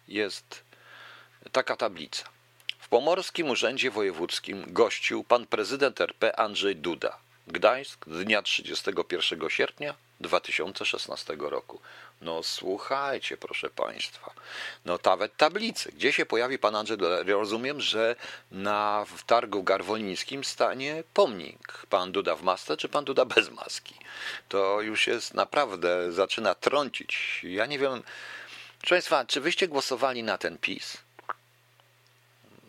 jest 0.09 0.63
taka 1.53 1.77
tablica 1.77 2.25
Pomorskim 2.91 3.51
Urzędzie 3.51 3.91
Wojewódzkim 3.91 4.65
gościł 4.67 5.25
pan 5.25 5.47
prezydent 5.47 6.01
RP 6.01 6.37
Andrzej 6.37 6.77
Duda. 6.77 7.19
Gdańsk 7.47 8.05
dnia 8.09 8.43
31 8.43 9.51
sierpnia 9.51 9.95
2016 10.21 11.37
roku. 11.39 11.81
No 12.21 12.43
słuchajcie, 12.43 13.37
proszę 13.37 13.71
Państwa, 13.71 14.31
no 14.85 14.99
nawet 15.05 15.37
tablicy. 15.37 15.93
Gdzie 15.93 16.13
się 16.13 16.27
pojawi 16.27 16.59
pan 16.59 16.77
Andrzej 16.77 16.99
Duda? 16.99 17.23
Rozumiem, 17.27 17.81
że 17.81 18.17
na 18.51 19.07
w 19.17 19.25
targu 19.25 19.63
garwolińskim 19.63 20.45
stanie 20.45 21.05
pomnik. 21.15 21.87
Pan 21.91 22.13
Duda 22.13 22.37
w 22.37 22.43
masce, 22.43 22.77
czy 22.77 22.89
pan 22.89 23.05
Duda 23.05 23.25
bez 23.25 23.51
maski? 23.51 23.95
To 24.49 24.81
już 24.81 25.07
jest 25.07 25.35
naprawdę, 25.35 26.13
zaczyna 26.13 26.55
trącić. 26.55 27.41
Ja 27.43 27.67
nie 27.67 27.79
wiem, 27.79 28.03
proszę 28.79 28.95
Państwa, 28.95 29.25
czy 29.25 29.41
wyście 29.41 29.69
głosowali 29.69 30.23
na 30.23 30.39
ten 30.39 30.59
PiS? 30.59 30.97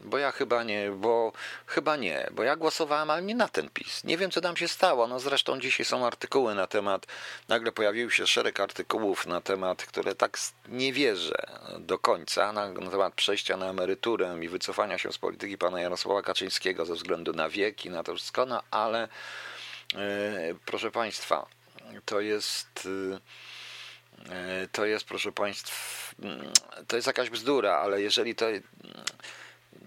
Bo 0.04 0.18
ja 0.18 0.32
chyba 0.32 0.64
nie, 0.64 0.92
bo 0.92 1.34
chyba 1.66 1.96
nie, 1.96 2.28
bo 2.32 2.44
ja 2.44 2.56
głosowałem, 2.56 3.10
ale 3.10 3.22
nie 3.22 3.36
na 3.36 3.48
ten 3.48 3.70
PiS. 3.70 4.04
Nie 4.04 4.18
wiem, 4.18 4.32
co 4.32 4.42
tam 4.42 4.58
się 4.58 4.68
stało. 4.68 5.08
No 5.08 5.20
zresztą 5.20 5.60
dzisiaj 5.60 5.86
są 5.86 6.06
artykuły 6.06 6.56
na 6.56 6.68
temat, 6.68 7.08
nagle 7.48 7.72
pojawił 7.72 8.12
się 8.12 8.28
szereg 8.28 8.60
artykułów 8.60 9.28
na 9.28 9.42
temat, 9.42 9.86
które 9.86 10.16
tak 10.16 10.38
nie 10.68 10.94
wierzę 10.94 11.36
do 11.80 12.00
końca, 12.00 12.54
na, 12.54 12.72
na 12.72 12.92
temat 12.92 13.14
przejścia 13.14 13.58
na 13.58 13.70
emeryturę 13.70 14.38
i 14.42 14.50
wycofania 14.50 14.98
się 14.98 15.14
z 15.14 15.18
polityki 15.18 15.58
pana 15.58 15.82
Jarosława 15.82 16.22
Kaczyńskiego 16.22 16.86
ze 16.86 16.94
względu 16.94 17.34
na 17.34 17.50
wieki, 17.50 17.90
na 17.90 18.04
to 18.04 18.16
wszystko, 18.16 18.46
no 18.46 18.64
ale 18.72 19.08
yy, 19.94 20.00
proszę 20.66 20.92
państwa, 20.92 21.46
to 22.06 22.20
jest... 22.20 22.86
Yy, 22.86 23.20
to 24.72 24.86
jest, 24.86 25.06
proszę 25.06 25.32
Państwa, 25.32 25.76
mm, 26.24 26.54
to 26.88 26.96
jest 26.96 27.08
jakaś 27.08 27.30
bzdura, 27.30 27.78
ale 27.78 28.02
jeżeli 28.02 28.36
to 28.36 28.46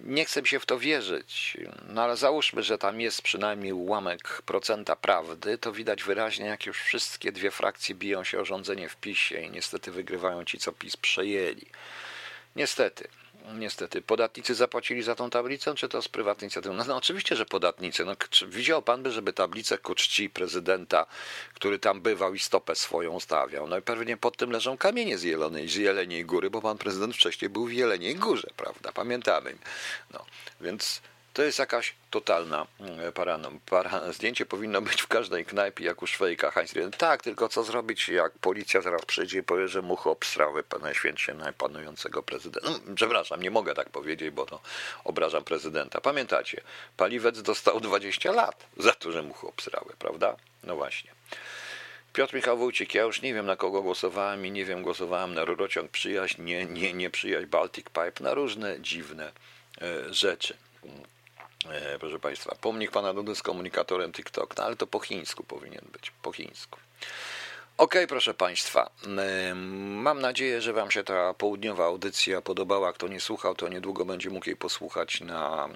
nie 0.05 0.25
chcę 0.25 0.45
się 0.45 0.59
w 0.59 0.65
to 0.65 0.79
wierzyć, 0.79 1.57
no 1.87 2.01
ale 2.01 2.17
załóżmy, 2.17 2.63
że 2.63 2.77
tam 2.77 3.01
jest 3.01 3.21
przynajmniej 3.21 3.73
ułamek 3.73 4.41
procenta 4.45 4.95
prawdy, 4.95 5.57
to 5.57 5.71
widać 5.71 6.03
wyraźnie, 6.03 6.45
jak 6.45 6.65
już 6.65 6.81
wszystkie 6.81 7.31
dwie 7.31 7.51
frakcje 7.51 7.95
biją 7.95 8.23
się 8.23 8.39
o 8.39 8.45
rządzenie 8.45 8.89
w 8.89 8.95
PiSie 8.95 9.41
i 9.41 9.49
niestety 9.49 9.91
wygrywają 9.91 10.45
ci, 10.45 10.57
co 10.57 10.71
PiS 10.71 10.97
przejęli. 10.97 11.65
Niestety. 12.55 13.07
Niestety, 13.53 14.01
podatnicy 14.01 14.55
zapłacili 14.55 15.03
za 15.03 15.15
tą 15.15 15.29
tablicę, 15.29 15.75
czy 15.75 15.89
to 15.89 16.01
z 16.01 16.07
prywatnej 16.07 16.45
inicjatywy? 16.45 16.75
No, 16.75 16.83
no 16.87 16.95
oczywiście, 16.95 17.35
że 17.35 17.45
podatnicy. 17.45 18.05
No, 18.05 18.15
czy 18.29 18.47
widział 18.47 18.81
pan 18.81 19.03
by, 19.03 19.11
żeby 19.11 19.33
tablicę 19.33 19.77
ku 19.77 19.95
czci 19.95 20.29
prezydenta, 20.29 21.05
który 21.53 21.79
tam 21.79 22.01
bywał 22.01 22.33
i 22.33 22.39
stopę 22.39 22.75
swoją 22.75 23.19
stawiał? 23.19 23.67
No 23.67 23.77
i 23.77 23.81
pewnie 23.81 24.17
pod 24.17 24.37
tym 24.37 24.51
leżą 24.51 24.77
kamienie 24.77 25.17
z 25.17 25.23
Jeleniej, 25.23 25.69
z 25.69 25.75
Jeleniej 25.75 26.25
Góry, 26.25 26.49
bo 26.49 26.61
pan 26.61 26.77
prezydent 26.77 27.15
wcześniej 27.15 27.49
był 27.49 27.65
w 27.65 27.73
Jeleniej 27.73 28.15
Górze, 28.15 28.47
prawda? 28.57 28.91
Pamiętamy. 28.91 29.55
No, 30.13 30.25
więc 30.61 31.01
To 31.35 31.43
jest 31.43 31.59
jakaś 31.59 31.93
totalna 32.11 32.67
e, 32.79 33.11
parano. 33.11 33.51
Para, 33.65 34.13
zdjęcie 34.13 34.45
powinno 34.45 34.81
być 34.81 35.01
w 35.01 35.07
każdej 35.07 35.45
knajpie, 35.45 35.85
jak 35.85 36.01
u 36.01 36.07
Szwejka. 36.07 36.51
Heinz 36.51 36.73
tak, 36.97 37.23
tylko 37.23 37.49
co 37.49 37.63
zrobić, 37.63 38.09
jak 38.09 38.31
policja 38.31 38.81
zaraz 38.81 39.05
przyjdzie 39.05 39.39
i 39.39 39.43
powie, 39.43 39.67
że 39.67 39.81
mucho 39.81 40.11
obstrały 40.11 40.63
najświętsze 40.81 41.33
najpanującego 41.33 42.23
prezydenta. 42.23 42.69
No, 42.69 42.95
przepraszam, 42.95 43.41
nie 43.41 43.51
mogę 43.51 43.73
tak 43.73 43.89
powiedzieć, 43.89 44.29
bo 44.29 44.45
to 44.45 44.59
obrażam 45.03 45.43
prezydenta. 45.43 46.01
Pamiętacie, 46.01 46.61
Paliwec 46.97 47.41
dostał 47.41 47.79
20 47.79 48.31
lat 48.31 48.65
za 48.77 48.93
to, 48.93 49.11
że 49.11 49.23
mucho 49.23 49.47
obstrały, 49.47 49.93
prawda? 49.99 50.35
No 50.63 50.75
właśnie. 50.75 51.11
Piotr 52.13 52.35
Michał 52.35 52.57
Wójcik, 52.57 52.95
ja 52.95 53.03
już 53.03 53.21
nie 53.21 53.33
wiem 53.33 53.45
na 53.45 53.55
kogo 53.55 53.81
głosowałem 53.81 54.45
i 54.45 54.51
nie 54.51 54.65
wiem, 54.65 54.81
głosowałem 54.81 55.33
na 55.33 55.45
rurociąg 55.45 55.91
przyjaźń, 55.91 56.41
nie, 56.41 56.65
nie, 56.65 56.93
nie 56.93 57.09
przyjaźń 57.09 57.47
Baltic 57.47 57.85
Pipe, 57.85 58.23
na 58.23 58.33
różne 58.33 58.81
dziwne 58.81 59.31
e, 59.81 60.13
rzeczy. 60.13 60.57
E, 61.71 61.99
proszę 61.99 62.19
Państwa, 62.19 62.55
pomnik 62.61 62.91
Pana 62.91 63.13
Dudy 63.13 63.35
z 63.35 63.41
komunikatorem 63.41 64.11
TikTok, 64.11 64.57
no 64.57 64.63
ale 64.63 64.75
to 64.75 64.87
po 64.87 64.99
chińsku 64.99 65.43
powinien 65.43 65.85
być, 65.93 66.11
po 66.21 66.31
chińsku. 66.31 66.79
OK, 67.77 67.95
proszę 68.07 68.33
Państwa, 68.33 68.89
mam 69.65 70.21
nadzieję, 70.21 70.61
że 70.61 70.73
Wam 70.73 70.91
się 70.91 71.03
ta 71.03 71.33
południowa 71.33 71.85
audycja 71.85 72.41
podobała. 72.41 72.93
Kto 72.93 73.07
nie 73.07 73.19
słuchał, 73.19 73.55
to 73.55 73.69
niedługo 73.69 74.05
będzie 74.05 74.29
mógł 74.29 74.49
jej 74.49 74.55
posłuchać 74.55 75.21
na, 75.21 75.69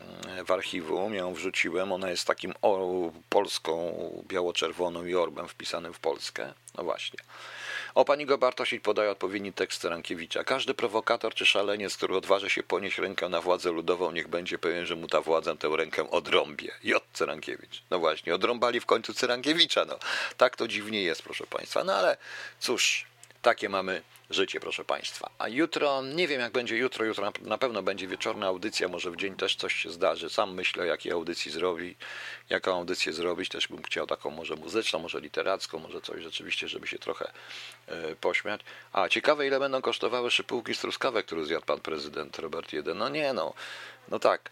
w 0.45 0.52
archiwum. 0.52 1.13
Ją 1.13 1.34
wrzuciłem. 1.34 1.91
Ona 1.91 2.10
jest 2.10 2.28
takim 2.28 2.54
o, 2.62 3.12
polską, 3.30 3.93
biało-czerwoną 4.28 5.06
i 5.06 5.15
orbem 5.15 5.47
wpisanym 5.47 5.93
w 5.93 5.99
Polskę. 5.99 6.54
No 6.78 6.84
właśnie. 6.84 7.19
O 7.95 8.06
pani 8.06 8.25
Bartosik 8.25 8.82
podaje 8.82 9.12
odpowiedni 9.12 9.54
tekst 9.54 9.84
Rankiewicza. 9.84 10.43
Każdy 10.43 10.73
prowokator 10.73 11.34
czy 11.34 11.45
szaleniec, 11.45 11.97
który 11.97 12.17
odważy 12.17 12.49
się 12.49 12.63
ponieść 12.63 12.97
rękę 12.97 13.30
na 13.30 13.41
władzę 13.41 13.71
ludową, 13.71 14.12
niech 14.12 14.28
będzie 14.28 14.60
pewien, 14.60 14.86
że 14.86 14.95
mu 14.95 15.08
ta 15.08 15.21
władza 15.21 15.56
tę 15.56 15.69
rękę 15.75 16.12
odrąbie. 16.12 16.71
J. 16.84 17.04
Cyrankiewicz. 17.13 17.84
No 17.89 17.99
właśnie, 17.99 18.36
odrąbali 18.36 18.80
w 18.80 18.86
końcu 18.86 19.13
Cyrankiewicza. 19.13 19.86
No, 19.86 19.99
tak 20.38 20.56
to 20.56 20.67
dziwnie 20.67 21.04
jest, 21.04 21.21
proszę 21.21 21.47
państwa. 21.47 21.84
No 21.84 21.93
ale 21.93 22.17
cóż, 22.60 23.06
takie 23.41 23.69
mamy 23.69 24.02
życie, 24.30 24.60
proszę 24.60 24.86
Państwa. 24.86 25.30
A 25.38 25.47
jutro, 25.47 26.02
nie 26.02 26.28
wiem 26.28 26.41
jak 26.41 26.52
będzie 26.52 26.78
jutro, 26.78 27.06
jutro 27.06 27.32
na 27.41 27.58
pewno 27.58 27.84
będzie 27.84 28.08
wieczorna 28.08 28.47
audycja, 28.47 28.88
może 28.88 29.12
w 29.12 29.15
dzień 29.15 29.36
też 29.36 29.56
coś 29.56 29.75
się 29.75 29.89
zdarzy. 29.89 30.30
Sam 30.30 30.54
myślę, 30.54 30.88
jakiej 30.88 31.12
audycji 31.12 31.52
zrobi, 31.52 31.95
jaką 32.49 32.75
audycję 32.75 33.13
zrobić. 33.13 33.49
Też 33.49 33.67
bym 33.67 33.84
chciał 33.84 34.08
taką 34.08 34.30
może 34.30 34.56
muzyczną, 34.56 34.99
może 34.99 35.19
literacką, 35.19 35.80
może 35.80 36.02
coś 36.02 36.23
rzeczywiście, 36.23 36.67
żeby 36.67 36.88
się 36.88 36.99
trochę 36.99 37.32
e, 37.88 38.15
pośmiać. 38.15 38.62
A 38.93 39.10
ciekawe, 39.10 39.47
ile 39.47 39.60
będą 39.60 39.82
kosztowały 39.82 40.32
szypułki 40.32 40.75
z 40.75 40.80
truskawek, 40.80 41.25
które 41.25 41.45
zjadł 41.45 41.65
pan 41.65 41.80
prezydent 41.80 42.39
Robert 42.39 42.73
Jeden. 42.73 42.97
No 42.97 43.10
nie, 43.10 43.34
no, 43.34 43.54
no 44.10 44.19
tak 44.19 44.49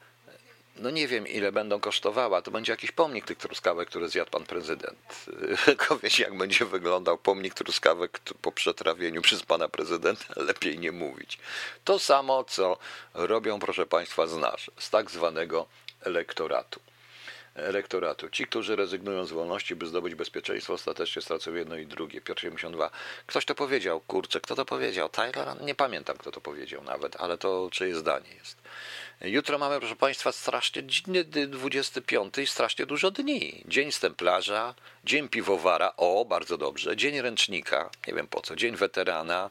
no 0.80 0.90
nie 0.90 1.08
wiem 1.08 1.28
ile 1.28 1.52
będą 1.52 1.80
kosztowała, 1.80 2.42
to 2.42 2.52
będzie 2.52 2.72
jakiś 2.72 2.92
pomnik 2.92 3.26
tych 3.26 3.38
truskawek, 3.38 3.90
które 3.90 4.10
zjadł 4.10 4.32
pan 4.32 4.44
prezydent. 4.44 5.26
Tylko 5.66 5.98
wiecie 5.98 6.24
jak 6.24 6.38
będzie 6.38 6.66
wyglądał 6.66 7.18
pomnik 7.18 7.54
truskawek 7.54 8.20
po 8.42 8.52
przetrawieniu 8.52 9.22
przez 9.22 9.44
pana 9.44 9.70
prezydenta, 9.70 10.26
lepiej 10.50 10.80
nie 10.80 10.92
mówić. 10.92 11.40
To 11.84 12.00
samo, 12.00 12.44
co 12.44 12.78
robią, 13.14 13.60
proszę 13.60 13.86
państwa, 13.86 14.28
z 14.28 14.38
nas, 14.38 14.62
z 14.80 14.90
tak 14.90 15.12
zwanego 15.12 15.66
elektoratu. 16.02 16.80
Elektoratu. 17.58 18.30
Ci, 18.30 18.46
którzy 18.46 18.76
rezygnują 18.76 19.26
z 19.26 19.32
wolności, 19.32 19.76
by 19.76 19.86
zdobyć 19.86 20.16
bezpieczeństwo, 20.16 20.74
ostatecznie 20.74 21.22
stracą 21.22 21.54
jedno 21.54 21.78
i 21.78 21.86
drugie. 21.86 22.22
Piotr 22.22 22.42
72. 22.42 22.90
Ktoś 23.26 23.46
to 23.46 23.56
powiedział, 23.56 24.00
kurczę, 24.00 24.42
kto 24.42 24.56
to 24.56 24.66
powiedział? 24.66 25.10
Tyler? 25.10 25.62
Nie 25.62 25.76
pamiętam, 25.76 26.18
kto 26.18 26.32
to 26.32 26.42
powiedział 26.42 26.84
nawet, 26.84 27.16
ale 27.16 27.38
to 27.38 27.70
czyje 27.72 27.96
zdanie 27.96 28.30
jest. 28.40 28.58
Jutro 29.22 29.58
mamy, 29.58 29.80
proszę 29.80 29.96
Państwa, 29.96 30.32
strasznie 30.32 30.84
25 30.84 32.38
i 32.38 32.48
strasznie 32.48 32.86
dużo 32.86 33.12
dni. 33.12 33.64
Dzień 33.66 33.92
stemplarza, 33.92 34.74
dzień 35.04 35.30
piwowara, 35.30 35.94
o, 35.98 36.26
bardzo 36.26 36.58
dobrze, 36.58 36.98
dzień 36.98 37.22
ręcznika, 37.22 37.90
nie 38.08 38.14
wiem 38.14 38.28
po 38.28 38.42
co, 38.42 38.56
dzień 38.56 38.76
weterana, 38.76 39.50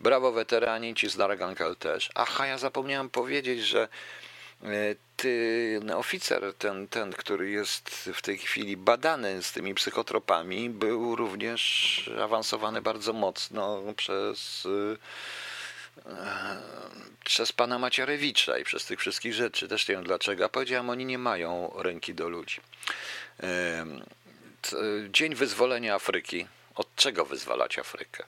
brawo 0.00 0.32
weterani, 0.32 0.94
ci 0.94 1.08
z 1.08 1.16
Naragankel 1.16 1.76
też. 1.76 2.10
Aha, 2.14 2.46
ja 2.46 2.58
zapomniałem 2.58 3.10
powiedzieć, 3.10 3.60
że 3.60 3.88
ty, 5.16 5.80
no, 5.84 5.98
oficer, 5.98 6.54
ten, 6.54 6.88
ten, 6.88 7.12
który 7.12 7.50
jest 7.50 8.10
w 8.14 8.22
tej 8.22 8.38
chwili 8.38 8.76
badany 8.76 9.42
z 9.42 9.52
tymi 9.52 9.74
psychotropami, 9.74 10.70
był 10.70 11.16
również 11.16 12.10
awansowany 12.22 12.82
bardzo 12.82 13.12
mocno 13.12 13.82
przez 13.96 14.68
przez 17.24 17.52
pana 17.52 17.78
Macierewicza 17.78 18.58
i 18.58 18.64
przez 18.64 18.84
tych 18.84 19.00
wszystkich 19.00 19.34
rzeczy. 19.34 19.68
Też 19.68 19.88
nie 19.88 19.94
wiem 19.94 20.04
dlaczego. 20.04 20.44
A 20.44 20.48
powiedziałem, 20.48 20.90
oni 20.90 21.04
nie 21.04 21.18
mają 21.18 21.72
ręki 21.76 22.14
do 22.14 22.28
ludzi. 22.28 22.60
Dzień 25.10 25.34
wyzwolenia 25.34 25.94
Afryki. 25.94 26.46
Od 26.74 26.96
czego 26.96 27.24
wyzwalać 27.24 27.78
Afrykę? 27.78 28.24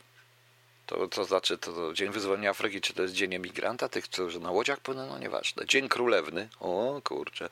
To, 0.86 1.08
to 1.08 1.24
znaczy, 1.24 1.58
to 1.58 1.92
Dzień 1.92 2.10
Wyzwolenia 2.10 2.50
Afryki, 2.50 2.80
czy 2.80 2.94
to 2.94 3.02
jest 3.02 3.14
Dzień 3.14 3.34
Emigranta, 3.34 3.88
tych, 3.88 4.04
którzy 4.04 4.40
na 4.40 4.50
łodziach 4.50 4.80
płyną, 4.80 5.06
no 5.06 5.18
nieważne. 5.18 5.66
Dzień 5.66 5.88
Królewny, 5.88 6.48
o 6.60 7.00
kurczę. 7.04 7.48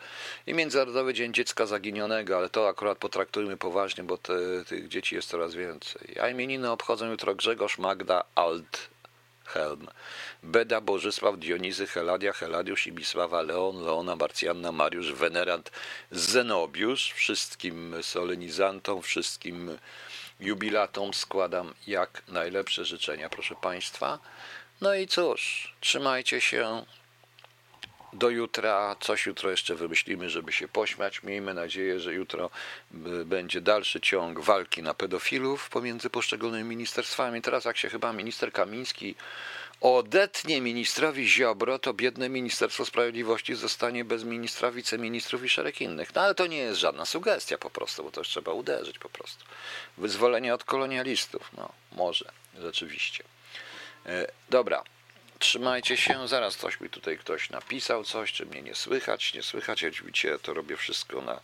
I 0.47 0.55
Międzynarodowy 0.55 1.14
Dzień 1.14 1.35
Dziecka 1.35 1.66
Zaginionego, 1.66 2.37
ale 2.37 2.51
to 2.51 2.68
akurat 2.68 2.99
potraktujmy 2.99 3.57
poważnie, 3.57 4.05
bo 4.05 4.18
te, 4.18 4.64
tych 4.68 4.88
dzieci 4.88 5.14
jest 5.14 5.29
coraz 5.29 5.55
więcej. 5.55 6.16
A 6.21 6.29
imieniny 6.29 6.71
obchodzą 6.71 7.11
jutro 7.11 7.35
Grzegorz, 7.35 7.79
Magda, 7.79 8.25
Alt, 8.35 8.88
Helm, 9.45 9.87
Beda, 10.42 10.81
Bożysław, 10.81 11.38
Dionizy, 11.38 11.87
Heladia, 11.87 12.33
Heladiusz, 12.33 12.87
Ibisława, 12.87 13.42
Leon, 13.42 13.85
Leona, 13.85 14.16
Marcjanna, 14.16 14.73
Mariusz, 14.73 15.12
Venerant, 15.12 15.71
Zenobiusz. 16.11 17.12
Wszystkim 17.12 17.95
solenizantom, 18.03 19.03
wszystkim 19.03 19.79
jubilatom 20.43 21.15
składam 21.15 21.75
jak 21.87 22.23
najlepsze 22.29 22.85
życzenia, 22.85 23.29
proszę 23.29 23.55
Państwa. 23.55 24.19
No 24.81 24.95
i 24.95 25.07
cóż, 25.07 25.75
trzymajcie 25.81 26.41
się. 26.41 26.85
Do 28.13 28.31
jutra, 28.31 28.97
coś 29.01 29.27
jutro 29.27 29.51
jeszcze 29.51 29.75
wymyślimy, 29.75 30.31
żeby 30.31 30.53
się 30.53 30.69
pośmiać. 30.69 31.23
Miejmy 31.23 31.55
nadzieję, 31.55 32.01
że 32.01 32.15
jutro 32.15 32.51
będzie 33.25 33.61
dalszy 33.61 34.01
ciąg 34.01 34.41
walki 34.41 34.83
na 34.83 34.95
pedofilów 34.95 35.71
pomiędzy 35.71 36.11
poszczególnymi 36.11 36.69
ministerstwami. 36.69 37.43
Teraz, 37.43 37.65
jak 37.65 37.77
się 37.77 37.89
chyba 37.89 38.13
minister 38.13 38.53
Kamiński 38.53 39.15
odetnie 39.83 40.61
ministrowi 40.61 41.29
Ziobro, 41.29 41.79
to 41.79 41.95
biedne 41.95 42.29
Ministerstwo 42.29 42.85
Sprawiedliwości 42.85 43.55
zostanie 43.55 44.05
bez 44.05 44.25
ministra, 44.25 44.71
wiceministrów 44.71 45.45
i 45.45 45.49
szereg 45.49 45.81
innych. 45.81 46.14
No 46.14 46.21
ale 46.21 46.35
to 46.35 46.47
nie 46.47 46.57
jest 46.57 46.81
żadna 46.81 47.05
sugestia 47.05 47.59
po 47.59 47.71
prostu, 47.71 48.05
bo 48.05 48.11
to 48.11 48.23
trzeba 48.23 48.53
uderzyć 48.53 48.99
po 48.99 49.09
prostu. 49.09 49.45
Wyzwolenie 49.99 50.55
od 50.55 50.64
kolonialistów, 50.64 51.51
no 51.57 51.73
może, 51.92 52.33
rzeczywiście. 52.59 53.25
E, 54.07 54.27
dobra, 54.51 54.83
trzymajcie 55.38 55.97
się, 55.97 56.29
zaraz 56.29 56.57
coś 56.57 56.81
mi 56.81 56.90
tutaj 56.90 57.18
ktoś 57.18 57.51
napisał, 57.51 58.05
coś, 58.05 58.33
czy 58.33 58.47
mnie 58.47 58.62
nie 58.62 58.75
słychać, 58.75 59.35
nie 59.35 59.42
słychać, 59.42 59.83
ja 59.83 59.88
oczywiście 59.88 60.38
to 60.38 60.55
robię 60.55 60.77
wszystko 60.77 61.21
na... 61.21 61.40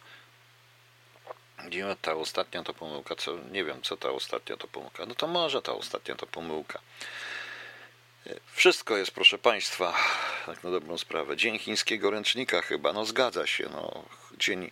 Ta 2.03 2.14
ostatnia 2.14 2.62
to 2.62 2.74
pomyłka, 2.74 3.16
co, 3.16 3.38
nie 3.53 3.64
wiem, 3.64 3.83
co 3.83 3.96
ta 3.96 4.11
ostatnia 4.11 4.57
to 4.57 4.68
pomyłka. 4.68 5.07
No 5.07 5.14
to 5.14 5.27
może 5.27 5.62
ta 5.62 5.72
ostatnia 5.72 6.14
to 6.14 6.27
pomyłka. 6.27 6.79
Wszystko 8.52 8.96
jest, 8.96 9.11
proszę 9.11 9.38
Państwa, 9.38 9.94
tak 10.46 10.64
na 10.64 10.70
dobrą 10.70 10.98
sprawę. 10.98 11.37
Dzień 11.37 11.59
chińskiego 11.59 12.11
ręcznika 12.11 12.62
chyba, 12.62 12.92
no 12.92 13.04
zgadza 13.04 13.46
się, 13.46 13.68
no. 13.72 14.04
Dzień 14.38 14.70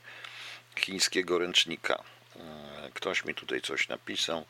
chińskiego 0.79 1.39
ręcznika. 1.39 2.03
E, 2.37 2.91
ktoś 2.95 3.25
mi 3.25 3.35
tutaj 3.35 3.61
coś 3.61 3.89
napisał. 3.89 4.45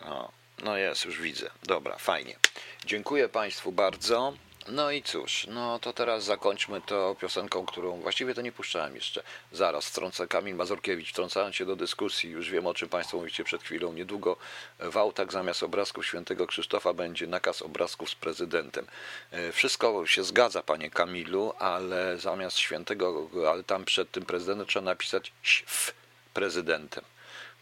O, 0.00 0.32
no 0.62 0.76
jest, 0.76 1.04
już 1.04 1.20
widzę. 1.20 1.50
Dobra, 1.62 1.98
fajnie. 1.98 2.36
Dziękuję 2.84 3.28
Państwu 3.28 3.72
bardzo. 3.72 4.32
No 4.68 4.90
i 4.90 5.02
cóż, 5.02 5.46
no 5.50 5.78
to 5.78 5.92
teraz 5.92 6.24
zakończmy 6.24 6.80
to 6.80 7.16
piosenką, 7.20 7.66
którą 7.66 8.00
właściwie 8.00 8.34
to 8.34 8.42
nie 8.42 8.52
puszczałem 8.52 8.94
jeszcze. 8.94 9.22
Zaraz 9.52 9.86
wtrącę 9.86 10.28
Kamil 10.28 10.54
Mazurkiewicz, 10.54 11.10
wtrącając 11.10 11.56
się 11.56 11.66
do 11.66 11.76
dyskusji, 11.76 12.30
już 12.30 12.50
wiem 12.50 12.66
o 12.66 12.74
czym 12.74 12.88
Państwo 12.88 13.16
mówicie 13.16 13.44
przed 13.44 13.62
chwilą. 13.62 13.92
Niedługo 13.92 14.36
w 14.78 14.96
autach 14.96 15.32
zamiast 15.32 15.62
obrazków 15.62 16.06
świętego 16.06 16.46
Krzysztofa 16.46 16.92
będzie 16.92 17.26
nakaz 17.26 17.62
obrazków 17.62 18.10
z 18.10 18.14
prezydentem. 18.14 18.86
E, 19.30 19.52
wszystko 19.52 20.06
się 20.06 20.24
zgadza, 20.24 20.62
panie 20.62 20.90
Kamilu, 20.90 21.54
ale 21.58 22.18
zamiast 22.18 22.58
świętego, 22.58 23.30
ale 23.50 23.64
tam 23.64 23.84
przed 23.84 24.10
tym 24.10 24.26
prezydentem 24.26 24.66
trzeba 24.66 24.84
napisać 24.84 25.32
w 25.66 25.92
prezydentem. 26.34 27.04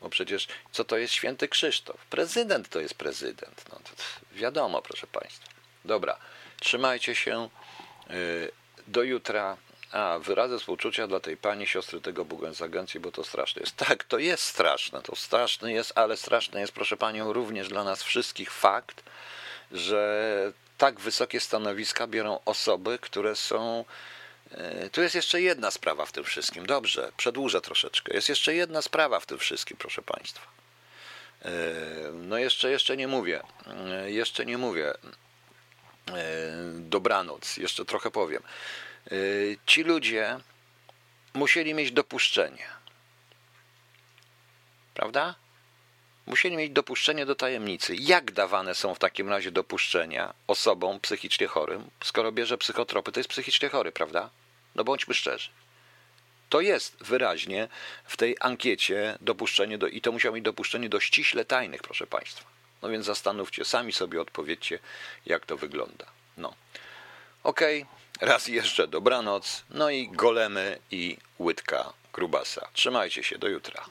Bo 0.00 0.08
przecież 0.08 0.48
co 0.72 0.84
to 0.84 0.96
jest 0.96 1.14
święty 1.14 1.48
Krzysztof? 1.48 2.06
Prezydent 2.06 2.68
to 2.68 2.80
jest 2.80 2.94
prezydent. 2.94 3.64
No 3.72 3.78
to 3.84 3.90
wiadomo, 4.32 4.82
proszę 4.82 5.06
Państwa. 5.06 5.50
Dobra. 5.84 6.16
Trzymajcie 6.62 7.14
się. 7.14 7.48
Y, 8.10 8.50
do 8.86 9.02
jutra. 9.02 9.56
A, 9.92 10.18
wyrazy 10.18 10.58
współczucia 10.58 11.06
dla 11.06 11.20
tej 11.20 11.36
pani 11.36 11.66
siostry 11.66 12.00
tego 12.00 12.24
Buguen 12.24 12.54
z 12.54 12.62
agencji, 12.62 13.00
bo 13.00 13.12
to 13.12 13.24
straszne 13.24 13.60
jest. 13.60 13.76
Tak, 13.76 14.04
to 14.04 14.18
jest 14.18 14.42
straszne, 14.42 15.02
to 15.02 15.16
straszne 15.16 15.72
jest, 15.72 15.92
ale 15.94 16.16
straszne 16.16 16.60
jest, 16.60 16.72
proszę 16.72 16.96
panią, 16.96 17.32
również 17.32 17.68
dla 17.68 17.84
nas 17.84 18.02
wszystkich 18.02 18.50
fakt, 18.50 19.02
że 19.72 20.52
tak 20.78 21.00
wysokie 21.00 21.40
stanowiska 21.40 22.06
biorą 22.06 22.38
osoby, 22.44 22.98
które 22.98 23.36
są 23.36 23.84
E, 24.54 24.90
tu 24.90 25.02
jest 25.02 25.14
jeszcze 25.14 25.40
jedna 25.40 25.70
sprawa 25.70 26.06
w 26.06 26.12
tym 26.12 26.24
wszystkim. 26.24 26.66
Dobrze, 26.66 27.12
przedłużę 27.16 27.60
troszeczkę. 27.60 28.14
Jest 28.14 28.28
jeszcze 28.28 28.54
jedna 28.54 28.82
sprawa 28.82 29.20
w 29.20 29.26
tym 29.26 29.38
wszystkim, 29.38 29.76
proszę 29.76 30.02
Państwa. 30.02 30.46
E, 31.44 31.50
no 32.12 32.38
jeszcze, 32.38 32.70
jeszcze 32.70 32.96
nie 32.96 33.08
mówię. 33.08 33.42
Jeszcze 34.06 34.46
nie 34.46 34.58
mówię. 34.58 34.94
Dobranoc, 36.74 37.56
jeszcze 37.56 37.84
trochę 37.84 38.10
powiem. 38.10 38.42
Ci 39.66 39.82
ludzie 39.82 40.38
musieli 41.34 41.74
mieć 41.74 41.92
dopuszczenie. 41.92 42.66
Prawda? 44.94 45.34
Musieli 46.26 46.56
mieć 46.56 46.72
dopuszczenie 46.72 47.26
do 47.26 47.34
tajemnicy. 47.34 47.96
Jak 47.96 48.32
dawane 48.32 48.74
są 48.74 48.94
w 48.94 48.98
takim 48.98 49.28
razie 49.28 49.50
dopuszczenia 49.50 50.34
osobom 50.46 51.00
psychicznie 51.00 51.46
chorym, 51.46 51.90
skoro 52.04 52.32
bierze 52.32 52.58
psychotropy, 52.58 53.12
to 53.12 53.20
jest 53.20 53.30
psychicznie 53.30 53.68
chory, 53.68 53.92
prawda? 53.92 54.30
No 54.74 54.84
bądźmy 54.84 55.14
szczerzy. 55.14 55.50
To 56.48 56.60
jest 56.60 56.96
wyraźnie 57.04 57.68
w 58.04 58.16
tej 58.16 58.36
ankiecie 58.40 59.18
dopuszczenie 59.20 59.78
do, 59.78 59.86
i 59.88 60.00
to 60.00 60.12
musiało 60.12 60.34
mieć 60.34 60.44
dopuszczenie 60.44 60.88
do 60.88 61.00
ściśle 61.00 61.44
tajnych, 61.44 61.82
proszę 61.82 62.06
Państwa. 62.06 62.51
No 62.82 62.88
więc 62.88 63.06
zastanówcie, 63.06 63.64
sami 63.64 63.92
sobie 63.92 64.20
odpowiedzcie, 64.20 64.78
jak 65.26 65.46
to 65.46 65.56
wygląda. 65.56 66.06
No. 66.36 66.54
Okej, 67.42 67.82
okay. 67.82 68.28
raz 68.28 68.48
jeszcze 68.48 68.88
dobranoc, 68.88 69.64
no 69.70 69.90
i 69.90 70.08
golemy 70.08 70.78
i 70.90 71.16
łydka 71.38 71.92
grubasa. 72.12 72.68
Trzymajcie 72.72 73.22
się, 73.22 73.38
do 73.38 73.48
jutra. 73.48 73.84